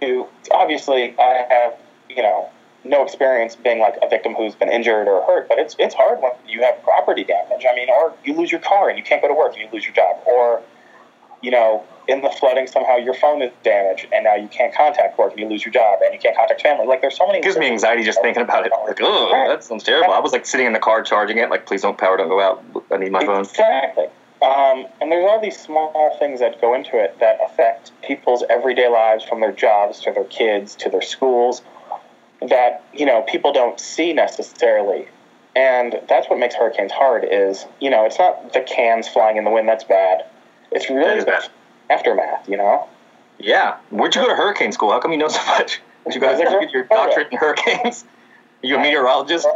to. 0.01 0.27
Obviously, 0.51 1.13
I 1.19 1.45
have 1.49 1.73
you 2.15 2.23
know 2.23 2.49
no 2.83 3.03
experience 3.03 3.55
being 3.55 3.79
like 3.79 3.95
a 4.01 4.07
victim 4.07 4.33
who's 4.33 4.55
been 4.55 4.69
injured 4.69 5.07
or 5.07 5.25
hurt, 5.25 5.49
but 5.49 5.57
it's 5.57 5.75
it's 5.79 5.95
hard 5.95 6.21
when 6.21 6.31
you 6.47 6.61
have 6.61 6.81
property 6.83 7.23
damage. 7.23 7.65
I 7.69 7.75
mean, 7.75 7.89
or 7.89 8.13
you 8.23 8.33
lose 8.33 8.51
your 8.51 8.61
car 8.61 8.89
and 8.89 8.97
you 8.97 9.03
can't 9.03 9.21
go 9.21 9.27
to 9.27 9.33
work 9.33 9.53
and 9.53 9.61
you 9.61 9.69
lose 9.71 9.83
your 9.83 9.93
job, 9.93 10.17
or 10.25 10.61
you 11.41 11.51
know, 11.51 11.83
in 12.07 12.21
the 12.21 12.29
flooding 12.29 12.67
somehow 12.67 12.95
your 12.95 13.13
phone 13.13 13.41
is 13.41 13.51
damaged 13.63 14.07
and 14.13 14.23
now 14.23 14.35
you 14.35 14.47
can't 14.47 14.73
contact 14.73 15.17
work 15.17 15.31
and 15.31 15.39
you 15.39 15.47
lose 15.47 15.63
your 15.65 15.71
job 15.71 15.99
and 16.03 16.13
you 16.13 16.19
can't 16.19 16.35
contact 16.35 16.61
family. 16.61 16.87
Like, 16.87 17.01
there's 17.01 17.17
so 17.17 17.27
many. 17.27 17.39
It 17.39 17.43
gives 17.43 17.57
me 17.57 17.67
anxiety 17.67 18.03
just 18.03 18.21
thinking 18.21 18.41
about 18.41 18.65
it. 18.65 18.71
Like, 18.85 18.99
oh, 19.01 19.47
that 19.47 19.63
sounds 19.63 19.83
terrible. 19.83 20.13
I 20.13 20.19
was 20.19 20.31
like 20.31 20.45
sitting 20.45 20.67
in 20.67 20.73
the 20.73 20.79
car 20.79 21.03
charging 21.03 21.37
it. 21.37 21.49
Like, 21.49 21.65
please 21.65 21.81
don't 21.81 21.97
power, 21.97 22.17
don't 22.17 22.29
go 22.29 22.41
out. 22.41 22.63
I 22.91 22.97
need 22.97 23.11
my 23.11 23.25
phone. 23.25 23.41
Exactly. 23.41 24.05
Um, 24.41 24.85
and 25.01 25.11
there's 25.11 25.25
all 25.25 25.39
these 25.39 25.57
small 25.57 26.15
things 26.19 26.39
that 26.39 26.59
go 26.61 26.73
into 26.73 26.97
it 27.01 27.17
that 27.19 27.39
affect 27.43 27.91
people's 28.03 28.43
everyday 28.49 28.87
lives 28.89 29.23
from 29.23 29.39
their 29.39 29.53
jobs 29.53 30.01
to 30.01 30.11
their 30.11 30.25
kids 30.25 30.75
to 30.75 30.89
their 30.89 31.01
schools 31.01 31.61
that, 32.41 32.83
you 32.93 33.05
know, 33.05 33.21
people 33.23 33.53
don't 33.53 33.79
see 33.79 34.13
necessarily. 34.13 35.07
And 35.55 35.99
that's 36.09 36.29
what 36.29 36.37
makes 36.37 36.55
hurricanes 36.55 36.91
hard 36.91 37.25
is, 37.29 37.65
you 37.79 37.89
know, 37.89 38.05
it's 38.05 38.19
not 38.19 38.53
the 38.53 38.61
cans 38.61 39.07
flying 39.07 39.37
in 39.37 39.45
the 39.45 39.49
wind 39.51 39.69
that's 39.69 39.85
bad. 39.85 40.25
It's 40.71 40.89
really 40.89 41.19
the 41.19 41.25
bad. 41.25 41.49
aftermath, 41.89 42.49
you 42.49 42.57
know? 42.57 42.87
Yeah. 43.39 43.77
Where'd 43.89 44.15
you 44.15 44.21
go 44.21 44.27
to 44.27 44.35
hurricane 44.35 44.71
school? 44.73 44.91
How 44.91 44.99
come 44.99 45.11
you 45.11 45.17
know 45.17 45.29
so 45.29 45.43
much? 45.45 45.81
Did 46.05 46.15
you 46.15 46.21
guys 46.21 46.37
to 46.39 46.43
get 46.59 46.71
your 46.71 46.83
doctorate 46.83 47.31
in 47.31 47.37
hurricanes? 47.37 48.03
Are 48.63 48.67
you 48.67 48.77
a 48.77 48.79
meteorologist? 48.81 49.47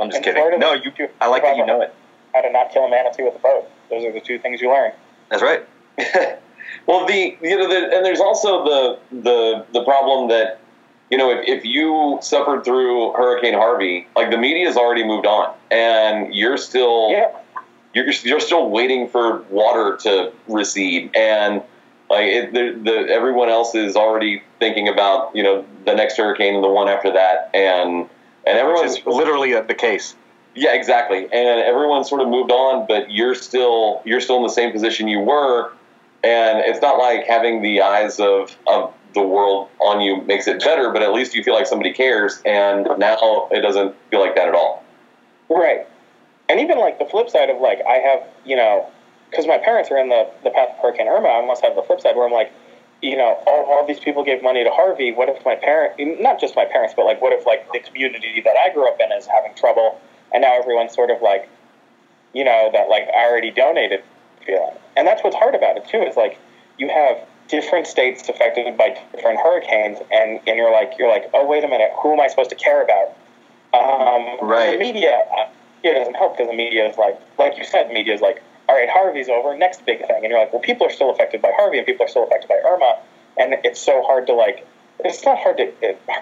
I'm 0.00 0.08
just 0.08 0.18
In 0.18 0.22
kidding. 0.24 0.40
Florida, 0.40 0.58
No, 0.58 0.72
you. 0.72 0.84
teach 0.90 0.98
you 0.98 1.08
I 1.20 1.28
like 1.28 1.42
that 1.42 1.56
you 1.56 1.66
know 1.66 1.80
it. 1.82 1.94
How 2.34 2.42
to 2.42 2.50
not 2.50 2.70
kill 2.70 2.84
a 2.84 2.90
manatee 2.90 3.22
with 3.22 3.34
a 3.34 3.38
boat. 3.38 3.68
Those 3.90 4.04
are 4.04 4.12
the 4.12 4.20
two 4.20 4.38
things 4.38 4.60
you 4.60 4.70
learn. 4.70 4.92
That's 5.30 5.42
right. 5.42 5.66
well, 6.86 7.06
the 7.06 7.36
you 7.42 7.56
know, 7.58 7.68
the, 7.68 7.96
and 7.96 8.04
there's 8.04 8.20
also 8.20 8.64
the 8.64 8.98
the 9.22 9.66
the 9.72 9.84
problem 9.84 10.28
that 10.28 10.60
you 11.10 11.18
know 11.18 11.30
if, 11.30 11.46
if 11.48 11.64
you 11.64 12.18
suffered 12.22 12.64
through 12.64 13.12
Hurricane 13.12 13.54
Harvey, 13.54 14.06
like 14.16 14.30
the 14.30 14.38
media's 14.38 14.76
already 14.76 15.04
moved 15.04 15.26
on, 15.26 15.54
and 15.70 16.34
you're 16.34 16.56
still 16.56 17.10
Yeah. 17.10 17.30
you're 17.94 18.10
you're 18.24 18.40
still 18.40 18.68
waiting 18.70 19.08
for 19.08 19.42
water 19.50 19.96
to 20.02 20.32
recede, 20.48 21.10
and 21.16 21.62
like 22.10 22.24
it, 22.26 22.52
the, 22.52 22.78
the 22.90 22.96
everyone 23.12 23.48
else 23.48 23.74
is 23.74 23.96
already 23.96 24.42
thinking 24.58 24.88
about 24.88 25.34
you 25.34 25.42
know 25.42 25.64
the 25.84 25.94
next 25.94 26.16
hurricane 26.16 26.54
and 26.54 26.64
the 26.64 26.68
one 26.68 26.88
after 26.88 27.12
that, 27.12 27.50
and 27.54 28.08
and 28.46 28.58
everyone's 28.58 29.04
literally 29.06 29.52
the 29.60 29.74
case. 29.74 30.14
yeah, 30.54 30.72
exactly. 30.74 31.24
And 31.24 31.60
everyone 31.60 32.04
sort 32.04 32.20
of 32.20 32.28
moved 32.28 32.50
on, 32.52 32.86
but 32.86 33.10
you're 33.10 33.34
still 33.34 34.02
you're 34.04 34.20
still 34.20 34.36
in 34.38 34.42
the 34.44 34.48
same 34.60 34.72
position 34.72 35.08
you 35.08 35.20
were, 35.20 35.72
and 36.22 36.60
it's 36.60 36.80
not 36.80 36.96
like 36.98 37.26
having 37.26 37.60
the 37.62 37.82
eyes 37.82 38.20
of 38.20 38.56
of 38.66 38.94
the 39.16 39.22
world 39.22 39.68
on 39.80 40.00
you 40.00 40.22
makes 40.22 40.46
it 40.46 40.62
better, 40.62 40.92
but 40.92 41.02
at 41.02 41.12
least 41.12 41.34
you 41.34 41.42
feel 41.42 41.54
like 41.54 41.66
somebody 41.66 41.92
cares. 41.92 42.40
And 42.46 42.86
now 42.98 43.48
it 43.50 43.60
doesn't 43.62 43.96
feel 44.10 44.20
like 44.20 44.36
that 44.36 44.48
at 44.48 44.54
all. 44.54 44.84
Right. 45.48 45.86
And 46.48 46.60
even 46.60 46.78
like 46.78 47.00
the 47.00 47.04
flip 47.04 47.28
side 47.28 47.50
of 47.50 47.60
like 47.60 47.80
I 47.88 47.94
have, 47.94 48.22
you 48.44 48.54
know, 48.54 48.88
because 49.30 49.46
my 49.46 49.58
parents 49.58 49.90
are 49.90 49.98
in 49.98 50.08
the, 50.08 50.30
the 50.44 50.50
path 50.50 50.70
of 50.70 50.78
Hurricane 50.78 51.08
Irma, 51.08 51.28
I 51.28 51.44
must 51.44 51.64
have 51.64 51.74
the 51.74 51.82
flip 51.82 52.00
side 52.00 52.14
where 52.14 52.24
I'm 52.24 52.32
like, 52.32 52.52
you 53.02 53.16
know, 53.16 53.42
all, 53.46 53.64
all 53.66 53.86
these 53.86 54.00
people 54.00 54.24
gave 54.24 54.42
money 54.42 54.64
to 54.64 54.70
Harvey. 54.70 55.12
What 55.12 55.28
if 55.28 55.44
my 55.44 55.56
parent, 55.56 56.20
not 56.20 56.40
just 56.40 56.56
my 56.56 56.64
parents, 56.64 56.94
but 56.96 57.04
like, 57.04 57.20
what 57.20 57.32
if 57.32 57.44
like 57.44 57.70
the 57.72 57.80
community 57.80 58.40
that 58.44 58.56
I 58.56 58.72
grew 58.72 58.88
up 58.88 58.98
in 59.00 59.12
is 59.12 59.26
having 59.26 59.54
trouble, 59.54 60.00
and 60.32 60.42
now 60.42 60.58
everyone's 60.58 60.94
sort 60.94 61.10
of 61.10 61.20
like, 61.20 61.48
you 62.32 62.44
know, 62.44 62.70
that 62.72 62.88
like 62.88 63.08
I 63.14 63.28
already 63.28 63.50
donated 63.50 64.02
feeling. 64.44 64.74
And 64.96 65.06
that's 65.06 65.22
what's 65.22 65.36
hard 65.36 65.54
about 65.54 65.76
it 65.76 65.86
too. 65.88 65.98
Is 65.98 66.16
like 66.16 66.38
you 66.78 66.88
have 66.88 67.18
different 67.48 67.86
states 67.86 68.28
affected 68.28 68.76
by 68.76 68.98
different 69.12 69.38
hurricanes, 69.40 69.98
and 70.10 70.40
and 70.46 70.56
you're 70.56 70.72
like 70.72 70.92
you're 70.98 71.08
like, 71.10 71.30
oh 71.34 71.46
wait 71.46 71.64
a 71.64 71.68
minute, 71.68 71.90
who 72.00 72.12
am 72.12 72.20
I 72.20 72.28
supposed 72.28 72.50
to 72.50 72.56
care 72.56 72.82
about? 72.82 73.16
Um, 73.74 74.38
Right. 74.40 74.72
The 74.72 74.78
media, 74.78 75.22
uh, 75.36 75.48
it 75.82 75.94
doesn't 75.94 76.14
help 76.14 76.36
because 76.36 76.50
the 76.50 76.56
media 76.56 76.88
is 76.88 76.96
like, 76.96 77.20
like 77.38 77.58
you 77.58 77.64
said, 77.64 77.90
media 77.90 78.14
is 78.14 78.20
like, 78.20 78.42
all 78.68 78.74
right, 78.74 78.88
Harvey's 78.88 79.28
over, 79.28 79.56
next 79.56 79.84
big 79.86 79.98
thing, 79.98 80.22
and 80.22 80.24
you're 80.24 80.38
like, 80.38 80.52
well, 80.52 80.62
people 80.62 80.86
are 80.86 80.90
still 80.90 81.10
affected 81.10 81.42
by 81.42 81.52
Harvey, 81.56 81.78
and 81.78 81.86
people 81.86 82.04
are 82.04 82.08
still 82.08 82.24
affected 82.24 82.48
by 82.48 82.60
Irma, 82.68 82.98
and 83.36 83.54
it's 83.64 83.80
so 83.80 84.02
hard 84.02 84.26
to 84.28 84.34
like. 84.34 84.66
It's 84.98 85.22
not 85.26 85.36
hard 85.36 85.58
to 85.58 85.72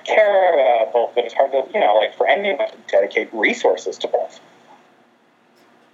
care 0.05 0.53
about 0.53 0.93
both, 0.93 1.15
but 1.15 1.25
it's 1.25 1.35
hard 1.35 1.53
to, 1.53 1.65
you 1.73 1.79
know, 1.79 1.95
like 1.95 2.17
for 2.17 2.27
anyone 2.27 2.69
to 2.69 2.77
dedicate 2.89 3.33
resources 3.33 3.97
to 3.99 4.09
both. 4.09 4.41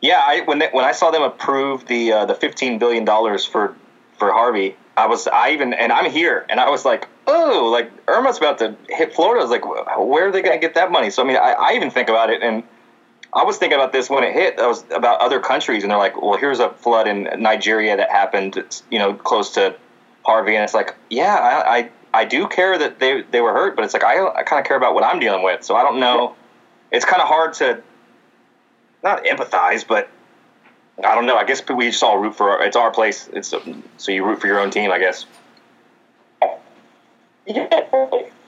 Yeah, 0.00 0.22
I, 0.24 0.40
when 0.46 0.60
they, 0.60 0.68
when 0.72 0.86
I 0.86 0.92
saw 0.92 1.10
them 1.10 1.22
approve 1.22 1.86
the 1.86 2.12
uh, 2.12 2.24
the 2.24 2.34
fifteen 2.34 2.78
billion 2.78 3.04
dollars 3.04 3.44
for 3.44 3.76
for 4.16 4.32
Harvey, 4.32 4.76
I 5.00 5.06
was 5.06 5.26
I 5.26 5.50
even 5.50 5.72
and 5.72 5.90
I'm 5.92 6.10
here 6.10 6.46
and 6.48 6.60
I 6.60 6.68
was 6.68 6.84
like, 6.84 7.08
oh, 7.26 7.70
like 7.72 7.90
Irma's 8.06 8.38
about 8.38 8.58
to 8.58 8.76
hit 8.88 9.14
Florida. 9.14 9.40
I 9.40 9.44
was 9.44 9.50
like, 9.50 9.66
where 9.66 10.28
are 10.28 10.32
they 10.32 10.42
going 10.42 10.54
to 10.54 10.60
get 10.60 10.74
that 10.74 10.92
money? 10.92 11.10
So 11.10 11.22
I 11.22 11.26
mean, 11.26 11.36
I, 11.36 11.52
I 11.52 11.72
even 11.74 11.90
think 11.90 12.08
about 12.08 12.30
it 12.30 12.42
and. 12.42 12.62
I 13.32 13.44
was 13.44 13.58
thinking 13.58 13.78
about 13.78 13.92
this 13.92 14.10
when 14.10 14.24
it 14.24 14.32
hit. 14.32 14.58
I 14.58 14.66
was 14.66 14.84
about 14.92 15.20
other 15.20 15.38
countries, 15.38 15.84
and 15.84 15.90
they're 15.92 15.98
like, 15.98 16.20
"Well, 16.20 16.36
here's 16.36 16.58
a 16.58 16.70
flood 16.70 17.06
in 17.06 17.28
Nigeria 17.38 17.96
that 17.96 18.10
happened, 18.10 18.56
you 18.90 18.98
know, 18.98 19.14
close 19.14 19.54
to 19.54 19.76
Harvey." 20.24 20.56
And 20.56 20.64
it's 20.64 20.74
like, 20.74 20.96
yeah, 21.10 21.36
I, 21.36 21.76
I, 21.76 21.90
I 22.12 22.24
do 22.24 22.48
care 22.48 22.76
that 22.76 22.98
they 22.98 23.22
they 23.22 23.40
were 23.40 23.52
hurt, 23.52 23.76
but 23.76 23.84
it's 23.84 23.94
like 23.94 24.02
I, 24.02 24.26
I 24.26 24.42
kind 24.42 24.58
of 24.58 24.66
care 24.66 24.76
about 24.76 24.94
what 24.94 25.04
I'm 25.04 25.20
dealing 25.20 25.44
with. 25.44 25.62
So 25.62 25.76
I 25.76 25.84
don't 25.84 26.00
know. 26.00 26.34
It's 26.90 27.04
kind 27.04 27.22
of 27.22 27.28
hard 27.28 27.52
to 27.62 27.80
not 29.04 29.22
empathize, 29.22 29.86
but 29.86 30.08
I 31.04 31.14
don't 31.14 31.26
know. 31.26 31.36
I 31.36 31.44
guess 31.44 31.62
we 31.68 31.90
just 31.90 32.02
all 32.02 32.18
root 32.18 32.36
for. 32.36 32.50
Our, 32.50 32.64
it's 32.64 32.76
our 32.76 32.90
place. 32.90 33.28
It's 33.32 33.48
so 33.48 34.12
you 34.12 34.24
root 34.24 34.40
for 34.40 34.46
your 34.46 34.60
own 34.60 34.70
team, 34.70 34.90
I 34.90 34.98
guess. 34.98 35.26
Yeah. 37.46 37.66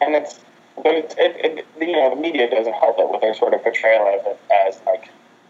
And 0.00 0.14
it's, 0.14 0.40
but 0.76 0.94
it's, 0.94 1.14
it, 1.16 1.36
it, 1.58 1.66
you 1.80 1.92
know, 1.92 2.10
the 2.10 2.20
media 2.20 2.50
doesn't 2.50 2.72
help 2.72 2.98
it 2.98 3.10
with 3.10 3.20
their 3.20 3.34
sort 3.34 3.54
of 3.54 3.62
portrayal 3.62 4.18
of 4.18 4.26
it 4.26 4.40
as 4.66 4.80
like, 4.86 5.08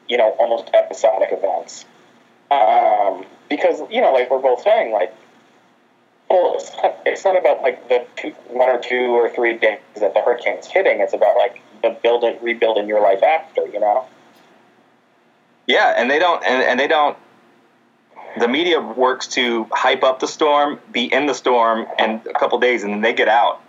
you 0.08 0.16
know, 0.16 0.30
almost 0.38 0.70
episodic 0.74 1.30
events. 1.32 1.84
Um, 2.50 3.24
because 3.48 3.80
you 3.90 4.00
know, 4.00 4.12
like 4.12 4.30
we're 4.30 4.38
both 4.38 4.62
saying, 4.62 4.92
like, 4.92 5.14
well, 6.30 6.54
it's 6.56 6.70
not, 6.82 6.98
it's 7.06 7.24
not 7.24 7.38
about 7.38 7.62
like 7.62 7.88
the 7.88 8.06
two, 8.16 8.30
one 8.48 8.68
or 8.68 8.78
two 8.78 9.12
or 9.12 9.28
three 9.30 9.56
days 9.58 9.80
that 9.98 10.14
the 10.14 10.20
hurricane's 10.20 10.66
hitting. 10.66 11.00
It's 11.00 11.14
about 11.14 11.36
like 11.36 11.60
the 11.82 11.96
building, 12.02 12.38
rebuilding 12.42 12.86
your 12.88 13.00
life 13.00 13.22
after. 13.22 13.66
You 13.66 13.80
know. 13.80 14.06
Yeah, 15.66 15.94
and 15.96 16.10
they 16.10 16.18
don't, 16.18 16.42
and, 16.44 16.62
and 16.62 16.80
they 16.80 16.88
don't. 16.88 17.16
The 18.38 18.48
media 18.48 18.80
works 18.80 19.26
to 19.28 19.66
hype 19.70 20.02
up 20.02 20.20
the 20.20 20.26
storm, 20.26 20.80
be 20.90 21.12
in 21.12 21.26
the 21.26 21.34
storm, 21.34 21.86
and 21.98 22.26
a 22.26 22.32
couple 22.32 22.58
days, 22.58 22.82
and 22.82 22.92
then 22.92 23.02
they 23.02 23.12
get 23.12 23.28
out. 23.28 23.60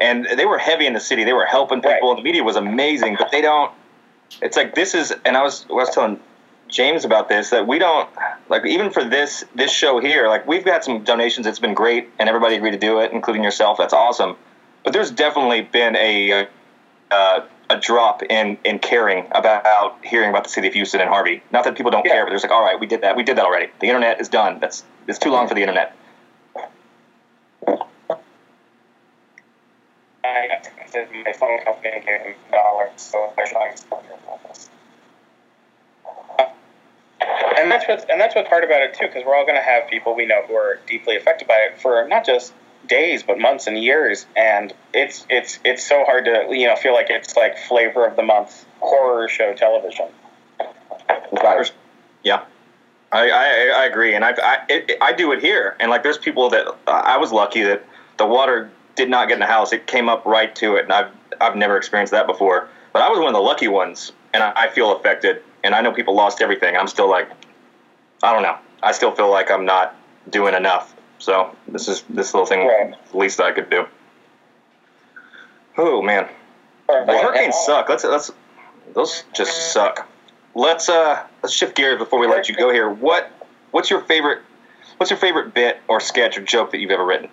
And 0.00 0.26
they 0.36 0.44
were 0.44 0.58
heavy 0.58 0.86
in 0.86 0.92
the 0.92 1.00
city. 1.00 1.24
They 1.24 1.32
were 1.32 1.46
helping 1.46 1.80
people. 1.80 2.10
Right. 2.10 2.16
The 2.16 2.22
media 2.22 2.42
was 2.44 2.56
amazing, 2.56 3.16
but 3.18 3.30
they 3.30 3.40
don't. 3.40 3.72
It's 4.42 4.56
like 4.56 4.74
this 4.74 4.94
is, 4.94 5.12
and 5.24 5.36
I 5.36 5.42
was 5.42 5.66
I 5.70 5.72
was 5.72 5.90
telling 5.90 6.20
James 6.68 7.04
about 7.04 7.28
this 7.28 7.50
that 7.50 7.66
we 7.66 7.78
don't 7.78 8.08
like 8.48 8.64
even 8.66 8.90
for 8.90 9.04
this 9.04 9.44
this 9.54 9.72
show 9.72 10.00
here. 10.00 10.28
Like 10.28 10.46
we've 10.46 10.64
got 10.64 10.84
some 10.84 11.04
donations. 11.04 11.46
It's 11.46 11.58
been 11.58 11.74
great, 11.74 12.10
and 12.18 12.28
everybody 12.28 12.56
agreed 12.56 12.72
to 12.72 12.78
do 12.78 13.00
it, 13.00 13.12
including 13.12 13.42
yourself. 13.42 13.78
That's 13.78 13.94
awesome. 13.94 14.36
But 14.84 14.92
there's 14.92 15.10
definitely 15.10 15.62
been 15.62 15.96
a 15.96 16.48
uh, 17.10 17.40
a 17.70 17.76
drop 17.76 18.22
in 18.22 18.58
in 18.64 18.78
caring 18.78 19.26
about 19.32 19.96
hearing 20.04 20.30
about 20.30 20.44
the 20.44 20.50
city 20.50 20.68
of 20.68 20.74
Houston 20.74 21.00
and 21.00 21.08
Harvey. 21.10 21.42
Not 21.50 21.64
that 21.64 21.74
people 21.76 21.90
don't 21.90 22.04
Yeah. 22.04 22.12
care, 22.12 22.24
but 22.24 22.30
there's 22.30 22.42
like, 22.42 22.52
all 22.52 22.62
right, 22.62 22.78
we 22.78 22.86
did 22.86 23.02
that. 23.02 23.16
We 23.16 23.22
did 23.22 23.36
that 23.36 23.44
already. 23.44 23.68
The 23.80 23.86
internet 23.88 24.20
is 24.20 24.28
done. 24.28 24.58
That's 24.58 24.84
it's 25.06 25.18
too 25.18 25.30
long 25.30 25.48
for 25.48 25.54
the 25.54 25.60
internet. 25.60 25.92
I 30.24 30.60
did 30.92 31.08
my 31.24 31.32
phone 31.32 31.58
company 31.60 32.02
gave 32.04 32.26
me 32.26 32.34
dollars, 32.50 32.90
so 32.96 33.32
they're 33.36 33.46
trying 33.46 33.72
to 33.72 33.78
sell 33.78 34.02
your 34.06 34.18
office. 34.32 34.68
And 37.58 37.70
that's 37.70 37.86
what's 37.88 38.04
and 38.08 38.20
that's 38.20 38.34
what's 38.34 38.48
hard 38.48 38.64
about 38.64 38.82
it 38.82 38.94
too, 38.94 39.06
because 39.06 39.24
we're 39.24 39.36
all 39.36 39.44
going 39.44 39.56
to 39.56 39.62
have 39.62 39.88
people 39.88 40.14
we 40.14 40.26
know 40.26 40.42
who 40.46 40.54
are 40.54 40.78
deeply 40.86 41.16
affected 41.16 41.48
by 41.48 41.68
it 41.70 41.80
for 41.80 42.06
not 42.08 42.24
just 42.24 42.52
days 42.88 43.22
but 43.22 43.38
months 43.38 43.66
and 43.66 43.82
years, 43.82 44.26
and 44.36 44.72
it's 44.92 45.26
it's 45.30 45.58
it's 45.64 45.86
so 45.86 46.04
hard 46.04 46.24
to 46.24 46.46
you 46.50 46.66
know 46.66 46.76
feel 46.76 46.94
like 46.94 47.10
it's 47.10 47.36
like 47.36 47.58
flavor 47.58 48.06
of 48.06 48.16
the 48.16 48.22
month 48.22 48.64
horror 48.80 49.28
show 49.28 49.54
television. 49.54 50.08
Yeah, 52.24 52.44
I, 53.12 53.30
I, 53.30 53.72
I 53.82 53.84
agree, 53.86 54.14
and 54.14 54.24
I 54.24 54.30
I, 54.30 54.58
it, 54.68 54.98
I 55.00 55.12
do 55.12 55.32
it 55.32 55.40
here, 55.40 55.76
and 55.78 55.90
like 55.90 56.02
there's 56.02 56.18
people 56.18 56.50
that 56.50 56.66
I 56.86 57.18
was 57.18 57.32
lucky 57.32 57.62
that 57.62 57.84
the 58.16 58.26
water 58.26 58.70
did 58.96 59.08
not 59.08 59.28
get 59.28 59.34
in 59.34 59.40
the 59.40 59.46
house; 59.46 59.72
it 59.72 59.86
came 59.86 60.08
up 60.08 60.24
right 60.26 60.54
to 60.56 60.76
it, 60.76 60.84
and 60.84 60.92
I've 60.92 61.12
I've 61.40 61.56
never 61.56 61.76
experienced 61.76 62.12
that 62.12 62.26
before. 62.26 62.68
But 62.92 63.02
I 63.02 63.08
was 63.10 63.18
one 63.18 63.28
of 63.28 63.34
the 63.34 63.40
lucky 63.40 63.68
ones, 63.68 64.12
and 64.32 64.42
I, 64.42 64.52
I 64.56 64.68
feel 64.68 64.96
affected, 64.96 65.42
and 65.62 65.74
I 65.74 65.80
know 65.82 65.92
people 65.92 66.14
lost 66.14 66.40
everything. 66.40 66.76
I'm 66.76 66.88
still 66.88 67.08
like, 67.08 67.30
I 68.22 68.32
don't 68.32 68.42
know, 68.42 68.56
I 68.82 68.92
still 68.92 69.12
feel 69.14 69.30
like 69.30 69.50
I'm 69.50 69.64
not 69.64 69.94
doing 70.30 70.54
enough. 70.54 70.94
So 71.18 71.54
this 71.66 71.88
is 71.88 72.02
this 72.08 72.34
little 72.34 72.46
thing 72.46 72.66
Right. 72.66 72.94
the 73.10 73.18
least 73.18 73.40
I 73.40 73.52
could 73.52 73.70
do. 73.70 73.86
Oh 75.76 76.02
man. 76.02 76.28
Well, 76.88 77.06
hurricanes 77.06 77.56
suck. 77.66 77.88
Let's 77.88 78.04
let's 78.04 78.32
those 78.94 79.24
just 79.34 79.72
suck. 79.72 80.08
Let's 80.54 80.88
uh 80.88 81.22
let's 81.42 81.54
shift 81.54 81.76
gears 81.76 81.98
before 81.98 82.18
we 82.18 82.26
let 82.26 82.48
you 82.48 82.54
go 82.54 82.72
here. 82.72 82.88
What 82.88 83.30
what's 83.70 83.90
your 83.90 84.00
favorite 84.00 84.40
what's 84.96 85.10
your 85.10 85.18
favorite 85.18 85.54
bit 85.54 85.78
or 85.88 86.00
sketch 86.00 86.38
or 86.38 86.42
joke 86.42 86.72
that 86.72 86.78
you've 86.78 86.90
ever 86.90 87.04
written? 87.04 87.26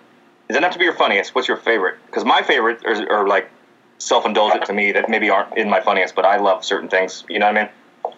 It 0.48 0.52
doesn't 0.52 0.62
have 0.62 0.72
to 0.72 0.78
be 0.78 0.84
your 0.84 0.94
funniest. 0.94 1.34
What's 1.34 1.48
your 1.48 1.56
favorite? 1.56 1.96
Because 2.06 2.24
my 2.24 2.42
favorite 2.42 2.84
are, 2.84 3.12
are 3.12 3.26
like 3.26 3.50
self-indulgent 3.98 4.66
to 4.66 4.72
me 4.72 4.92
that 4.92 5.08
maybe 5.08 5.30
aren't 5.30 5.56
in 5.56 5.68
my 5.68 5.80
funniest, 5.80 6.14
but 6.14 6.24
I 6.24 6.36
love 6.36 6.64
certain 6.64 6.88
things. 6.88 7.24
You 7.28 7.38
know 7.40 7.46
what 7.46 7.56
I 7.56 7.62
mean? 7.62 8.14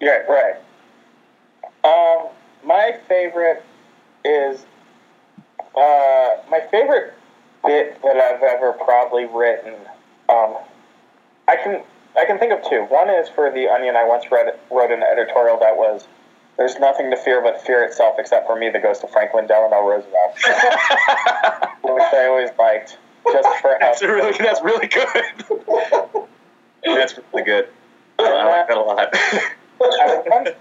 Yeah, 0.00 0.18
right. 0.28 0.56
Um, 1.84 2.28
my 2.64 2.98
favorite 3.08 3.62
is 4.24 4.66
uh, 5.76 6.28
my 6.50 6.60
favorite 6.70 7.14
bit 7.64 8.00
that 8.02 8.16
I've 8.16 8.42
ever 8.42 8.72
probably 8.72 9.24
written. 9.26 9.74
Um, 10.28 10.56
I 11.48 11.56
can 11.56 11.82
I 12.16 12.24
can 12.26 12.38
think 12.38 12.52
of 12.52 12.62
two. 12.68 12.84
One 12.88 13.10
is 13.10 13.28
for 13.28 13.50
the 13.50 13.68
Onion. 13.68 13.96
I 13.96 14.06
once 14.06 14.30
read 14.30 14.58
wrote 14.70 14.90
an 14.90 15.02
editorial 15.02 15.58
that 15.60 15.76
was. 15.76 16.06
There's 16.56 16.78
nothing 16.78 17.10
to 17.10 17.16
fear 17.16 17.42
but 17.42 17.60
fear 17.62 17.82
itself, 17.82 18.14
except 18.16 18.46
for 18.46 18.54
me, 18.54 18.70
the 18.70 18.78
ghost 18.78 19.02
of 19.02 19.10
Franklin 19.10 19.48
Delano 19.48 19.84
Roosevelt, 19.84 20.34
which 21.82 22.02
I 22.14 22.26
always 22.28 22.50
liked, 22.56 22.96
just 23.24 23.60
for 23.60 23.76
that's 23.80 24.00
really 24.02 24.38
that's 24.38 24.62
really 24.62 24.86
good. 24.86 25.08
that's 26.84 27.18
really 27.32 27.44
good. 27.44 27.68
I 28.20 28.46
like 28.46 28.68
that 28.68 28.76
a 28.76 28.80
lot. 28.80 30.54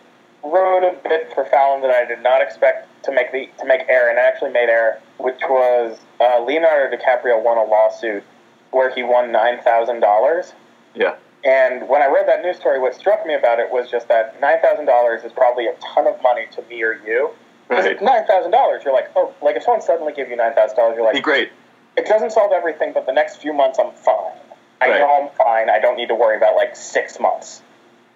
Wrote 0.44 0.84
a 0.84 0.96
bit 1.08 1.34
for 1.34 1.46
Fallon 1.46 1.82
that 1.82 1.92
I 1.92 2.04
did 2.06 2.22
not 2.22 2.42
expect 2.42 2.88
to 3.06 3.12
make 3.14 3.32
the 3.32 3.50
to 3.60 3.66
make 3.66 3.88
air, 3.88 4.10
and 4.10 4.20
I 4.20 4.24
actually 4.24 4.52
made 4.52 4.68
air, 4.70 5.00
which 5.18 5.40
was 5.50 5.98
uh, 6.20 6.44
Leonardo 6.44 6.96
DiCaprio 6.96 7.42
won 7.42 7.58
a 7.58 7.64
lawsuit 7.64 8.24
where 8.72 8.94
he 8.94 9.04
won 9.04 9.32
nine 9.32 9.62
thousand 9.62 10.02
dollars. 10.02 10.54
yeah. 10.96 11.16
And 11.46 11.90
when 11.90 12.02
I 12.02 12.08
read 12.08 12.26
that 12.30 12.42
news 12.42 12.56
story, 12.58 12.80
what 12.80 12.96
struck 12.96 13.26
me 13.26 13.34
about 13.34 13.60
it 13.60 13.70
was 13.72 13.90
just 13.92 14.08
that 14.10 14.40
nine 14.42 14.60
thousand 14.62 14.86
dollars 14.86 15.24
is 15.24 15.32
probably 15.34 15.68
a 15.68 15.76
ton 15.94 16.08
of 16.08 16.22
money 16.22 16.46
to 16.56 16.62
me 16.64 16.82
or 16.84 16.94
you. 17.06 17.32
Right. 17.70 18.02
Nine 18.02 18.26
thousand 18.28 18.52
dollars, 18.52 18.84
you're 18.84 18.94
like, 18.94 19.12
oh, 19.16 19.34
like 19.42 19.56
if 19.56 19.64
someone 19.64 19.82
suddenly 19.82 20.12
gave 20.14 20.30
you 20.30 20.36
nine 20.36 20.54
thousand 20.56 20.76
dollars, 20.78 20.96
you're 20.96 21.06
like, 21.06 21.16
Be 21.16 21.22
great. 21.22 21.52
it 21.98 22.06
doesn't 22.06 22.32
solve 22.32 22.52
everything, 22.54 22.92
but 22.94 23.06
the 23.06 23.14
next 23.14 23.38
few 23.38 23.54
months 23.54 23.80
I'm 23.80 23.92
fine. 23.94 24.34
I 24.82 24.90
Right. 24.90 25.00
know 25.00 25.22
I'm 25.24 25.30
fine. 25.38 25.70
I 25.70 25.80
don't 25.80 25.96
need 25.96 26.08
to 26.10 26.16
worry 26.16 26.36
about 26.36 26.56
like 26.58 26.76
six 26.76 27.20
months. 27.20 27.62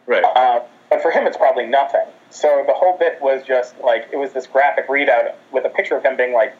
Right. 0.05 0.23
Uh, 0.23 0.61
but 0.97 1.03
for 1.03 1.11
him, 1.11 1.27
it's 1.27 1.37
probably 1.37 1.65
nothing. 1.65 2.05
So 2.29 2.63
the 2.65 2.73
whole 2.73 2.97
bit 2.97 3.21
was 3.21 3.43
just 3.43 3.77
like 3.79 4.09
it 4.11 4.17
was 4.17 4.33
this 4.33 4.47
graphic 4.47 4.87
readout 4.87 5.35
with 5.51 5.65
a 5.65 5.69
picture 5.69 5.95
of 5.95 6.03
him 6.03 6.17
being 6.17 6.33
like, 6.33 6.55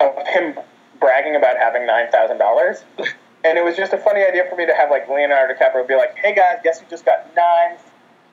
of 0.00 0.14
him 0.26 0.58
bragging 1.00 1.34
about 1.36 1.56
having 1.56 1.86
nine 1.86 2.10
thousand 2.10 2.38
dollars, 2.38 2.84
and 2.98 3.58
it 3.58 3.64
was 3.64 3.76
just 3.76 3.92
a 3.92 3.98
funny 3.98 4.22
idea 4.22 4.44
for 4.48 4.56
me 4.56 4.66
to 4.66 4.74
have 4.74 4.90
like 4.90 5.08
Leonardo 5.08 5.54
DiCaprio 5.54 5.88
be 5.88 5.96
like, 5.96 6.16
"Hey 6.18 6.34
guys, 6.34 6.58
guess 6.62 6.80
who 6.80 6.86
just 6.88 7.04
got 7.04 7.34
nine 7.34 7.78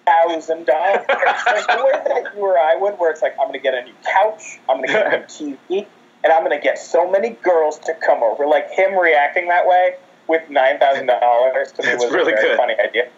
thousand 0.05 0.65
dollars?" 0.65 1.05
Like 1.07 1.67
the 1.67 1.83
way 1.85 2.23
that 2.23 2.35
you 2.35 2.41
or 2.41 2.59
I 2.59 2.75
would, 2.75 2.99
where 2.99 3.09
it's 3.11 3.21
like, 3.21 3.35
"I'm 3.39 3.47
gonna 3.47 3.59
get 3.59 3.73
a 3.73 3.83
new 3.83 3.95
couch, 4.03 4.59
I'm 4.69 4.77
gonna 4.77 4.87
get 4.87 5.13
a 5.13 5.17
new 5.39 5.57
TV, 5.69 5.87
and 6.23 6.33
I'm 6.33 6.43
gonna 6.43 6.61
get 6.61 6.77
so 6.77 7.09
many 7.09 7.29
girls 7.29 7.79
to 7.79 7.93
come 7.93 8.21
over." 8.21 8.45
Like 8.45 8.69
him 8.71 8.99
reacting 8.99 9.47
that 9.47 9.65
way 9.65 9.95
with 10.27 10.49
nine 10.49 10.77
thousand 10.77 11.07
dollars 11.07 11.71
to 11.73 11.83
me 11.83 11.95
was 11.95 12.11
really 12.11 12.33
a 12.33 12.35
very 12.35 12.49
good. 12.49 12.57
funny 12.57 12.75
idea. 12.79 13.09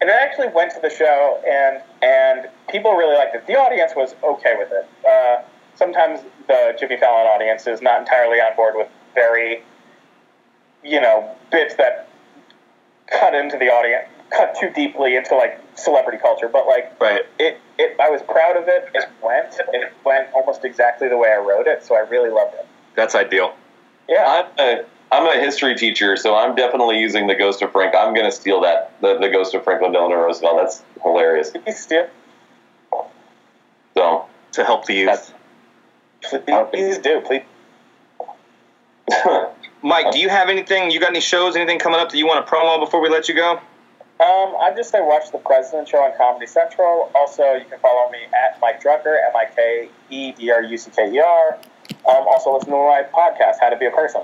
And 0.00 0.08
it 0.08 0.16
actually 0.20 0.48
went 0.48 0.72
to 0.72 0.80
the 0.80 0.90
show, 0.90 1.42
and 1.46 1.82
and 2.02 2.48
people 2.68 2.92
really 2.92 3.16
liked 3.16 3.34
it. 3.34 3.46
The 3.46 3.56
audience 3.56 3.92
was 3.96 4.14
okay 4.22 4.54
with 4.56 4.70
it. 4.70 4.86
Uh, 5.06 5.42
sometimes 5.74 6.20
the 6.46 6.76
Jimmy 6.78 6.96
Fallon 6.96 7.26
audience 7.26 7.66
is 7.66 7.82
not 7.82 8.00
entirely 8.00 8.38
on 8.38 8.54
board 8.54 8.74
with 8.76 8.88
very, 9.14 9.62
you 10.84 11.00
know, 11.00 11.34
bits 11.50 11.74
that 11.76 12.08
cut 13.08 13.34
into 13.34 13.56
the 13.58 13.66
audience, 13.66 14.06
cut 14.30 14.54
too 14.60 14.70
deeply 14.70 15.16
into 15.16 15.34
like 15.34 15.58
celebrity 15.74 16.18
culture. 16.18 16.48
But 16.48 16.66
like, 16.66 17.00
Right. 17.00 17.22
it, 17.38 17.58
it, 17.78 17.98
I 17.98 18.10
was 18.10 18.22
proud 18.22 18.56
of 18.56 18.68
it. 18.68 18.88
It 18.94 19.08
went, 19.22 19.54
it 19.72 19.92
went 20.04 20.28
almost 20.32 20.64
exactly 20.64 21.08
the 21.08 21.16
way 21.16 21.32
I 21.32 21.38
wrote 21.38 21.66
it, 21.66 21.82
so 21.82 21.96
I 21.96 22.00
really 22.00 22.30
loved 22.30 22.54
it. 22.54 22.66
That's 22.94 23.14
ideal. 23.14 23.54
Yeah, 24.08 24.46
I'm 24.58 24.64
a, 24.78 24.84
I'm 25.10 25.26
a 25.26 25.40
history 25.40 25.74
teacher, 25.74 26.16
so 26.16 26.36
I'm 26.36 26.54
definitely 26.54 26.98
using 27.00 27.26
the 27.26 27.34
Ghost 27.34 27.62
of 27.62 27.72
Frank. 27.72 27.94
I'm 27.96 28.12
going 28.12 28.26
to 28.26 28.32
steal 28.32 28.60
that, 28.62 28.92
the, 29.00 29.18
the 29.18 29.28
Ghost 29.28 29.54
of 29.54 29.64
Franklin 29.64 29.92
Delano 29.92 30.16
Roosevelt. 30.16 30.58
That's 30.58 30.82
hilarious. 31.02 31.50
please 31.50 31.86
do. 31.86 32.04
So, 33.94 34.26
To 34.52 34.64
help 34.64 34.84
the 34.86 34.94
youth. 34.94 35.32
Please 36.22 36.98
do. 36.98 37.22
Please. 37.22 37.42
Mike, 39.82 40.12
do 40.12 40.18
you 40.18 40.28
have 40.28 40.48
anything? 40.48 40.90
You 40.90 41.00
got 41.00 41.10
any 41.10 41.20
shows, 41.20 41.56
anything 41.56 41.78
coming 41.78 42.00
up 42.00 42.10
that 42.10 42.18
you 42.18 42.26
want 42.26 42.44
to 42.44 42.52
promo 42.52 42.78
before 42.80 43.00
we 43.00 43.08
let 43.08 43.28
you 43.28 43.34
go? 43.34 43.52
Um, 44.20 44.56
I 44.60 44.72
just 44.76 44.90
say 44.90 45.00
watch 45.00 45.30
the 45.30 45.38
President 45.38 45.88
Show 45.88 45.98
on 45.98 46.16
Comedy 46.16 46.46
Central. 46.46 47.10
Also, 47.14 47.54
you 47.54 47.64
can 47.64 47.78
follow 47.78 48.10
me 48.10 48.18
at 48.34 48.60
Mike 48.60 48.82
Drucker, 48.82 49.16
M 49.28 49.36
I 49.36 49.44
K 49.54 49.88
E 50.10 50.32
D 50.32 50.50
R 50.50 50.62
U 50.62 50.76
C 50.76 50.90
K 50.90 51.12
E 51.12 51.20
R. 51.20 51.58
Um, 52.08 52.26
also, 52.26 52.52
listen 52.54 52.70
to 52.70 52.76
my 52.76 53.04
podcast, 53.14 53.60
How 53.60 53.68
to 53.70 53.76
Be 53.76 53.86
a 53.86 53.92
Person. 53.92 54.22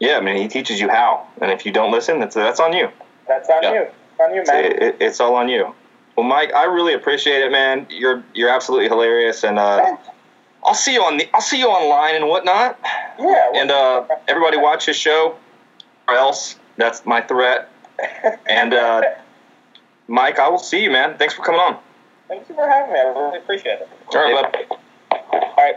Yeah, 0.00 0.16
I 0.16 0.20
mean, 0.20 0.36
he 0.36 0.48
teaches 0.48 0.80
you 0.80 0.88
how, 0.88 1.26
and 1.40 1.50
if 1.50 1.64
you 1.66 1.72
don't 1.72 1.92
listen, 1.92 2.18
that's 2.20 2.34
that's 2.34 2.58
on 2.58 2.72
you. 2.72 2.88
That's 3.28 3.48
on 3.50 3.62
Yeah. 3.62 3.72
you. 3.74 3.80
It's 3.82 4.20
on 4.20 4.34
you, 4.34 4.42
man. 4.46 4.64
It, 4.64 4.82
it, 4.82 4.96
it's 5.00 5.20
all 5.20 5.34
on 5.36 5.48
you. 5.48 5.74
Well, 6.16 6.26
Mike, 6.26 6.52
I 6.54 6.64
really 6.64 6.94
appreciate 6.94 7.42
it, 7.42 7.52
man. 7.52 7.86
You're 7.90 8.22
you're 8.34 8.48
absolutely 8.50 8.88
hilarious, 8.88 9.44
and 9.44 9.58
uh, 9.58 9.96
I'll 10.64 10.74
see 10.74 10.94
you 10.94 11.02
on 11.02 11.18
the 11.18 11.28
I'll 11.34 11.40
see 11.40 11.58
you 11.58 11.68
online 11.68 12.16
and 12.16 12.26
whatnot. 12.28 12.78
yeah. 13.18 13.52
And 13.54 13.70
uh, 13.70 14.04
everybody 14.26 14.56
watch 14.56 14.86
his 14.86 14.96
show, 14.96 15.36
or 16.08 16.14
else 16.14 16.56
that's 16.76 17.04
my 17.06 17.20
threat. 17.20 17.68
And 18.46 18.72
uh, 18.74 19.02
Mike, 20.08 20.38
I 20.38 20.48
will 20.48 20.58
see 20.58 20.82
you, 20.82 20.90
man. 20.90 21.16
Thanks 21.18 21.34
for 21.34 21.42
coming 21.42 21.60
on. 21.60 21.78
Thank 22.28 22.48
you 22.48 22.54
for 22.54 22.66
having 22.68 22.92
me. 22.92 22.98
I 22.98 23.04
really 23.04 23.38
appreciate 23.38 23.80
it. 23.80 23.88
All 24.14 24.22
right, 24.22 24.52
bud. 24.70 24.78
All 25.32 25.54
right. 25.58 25.74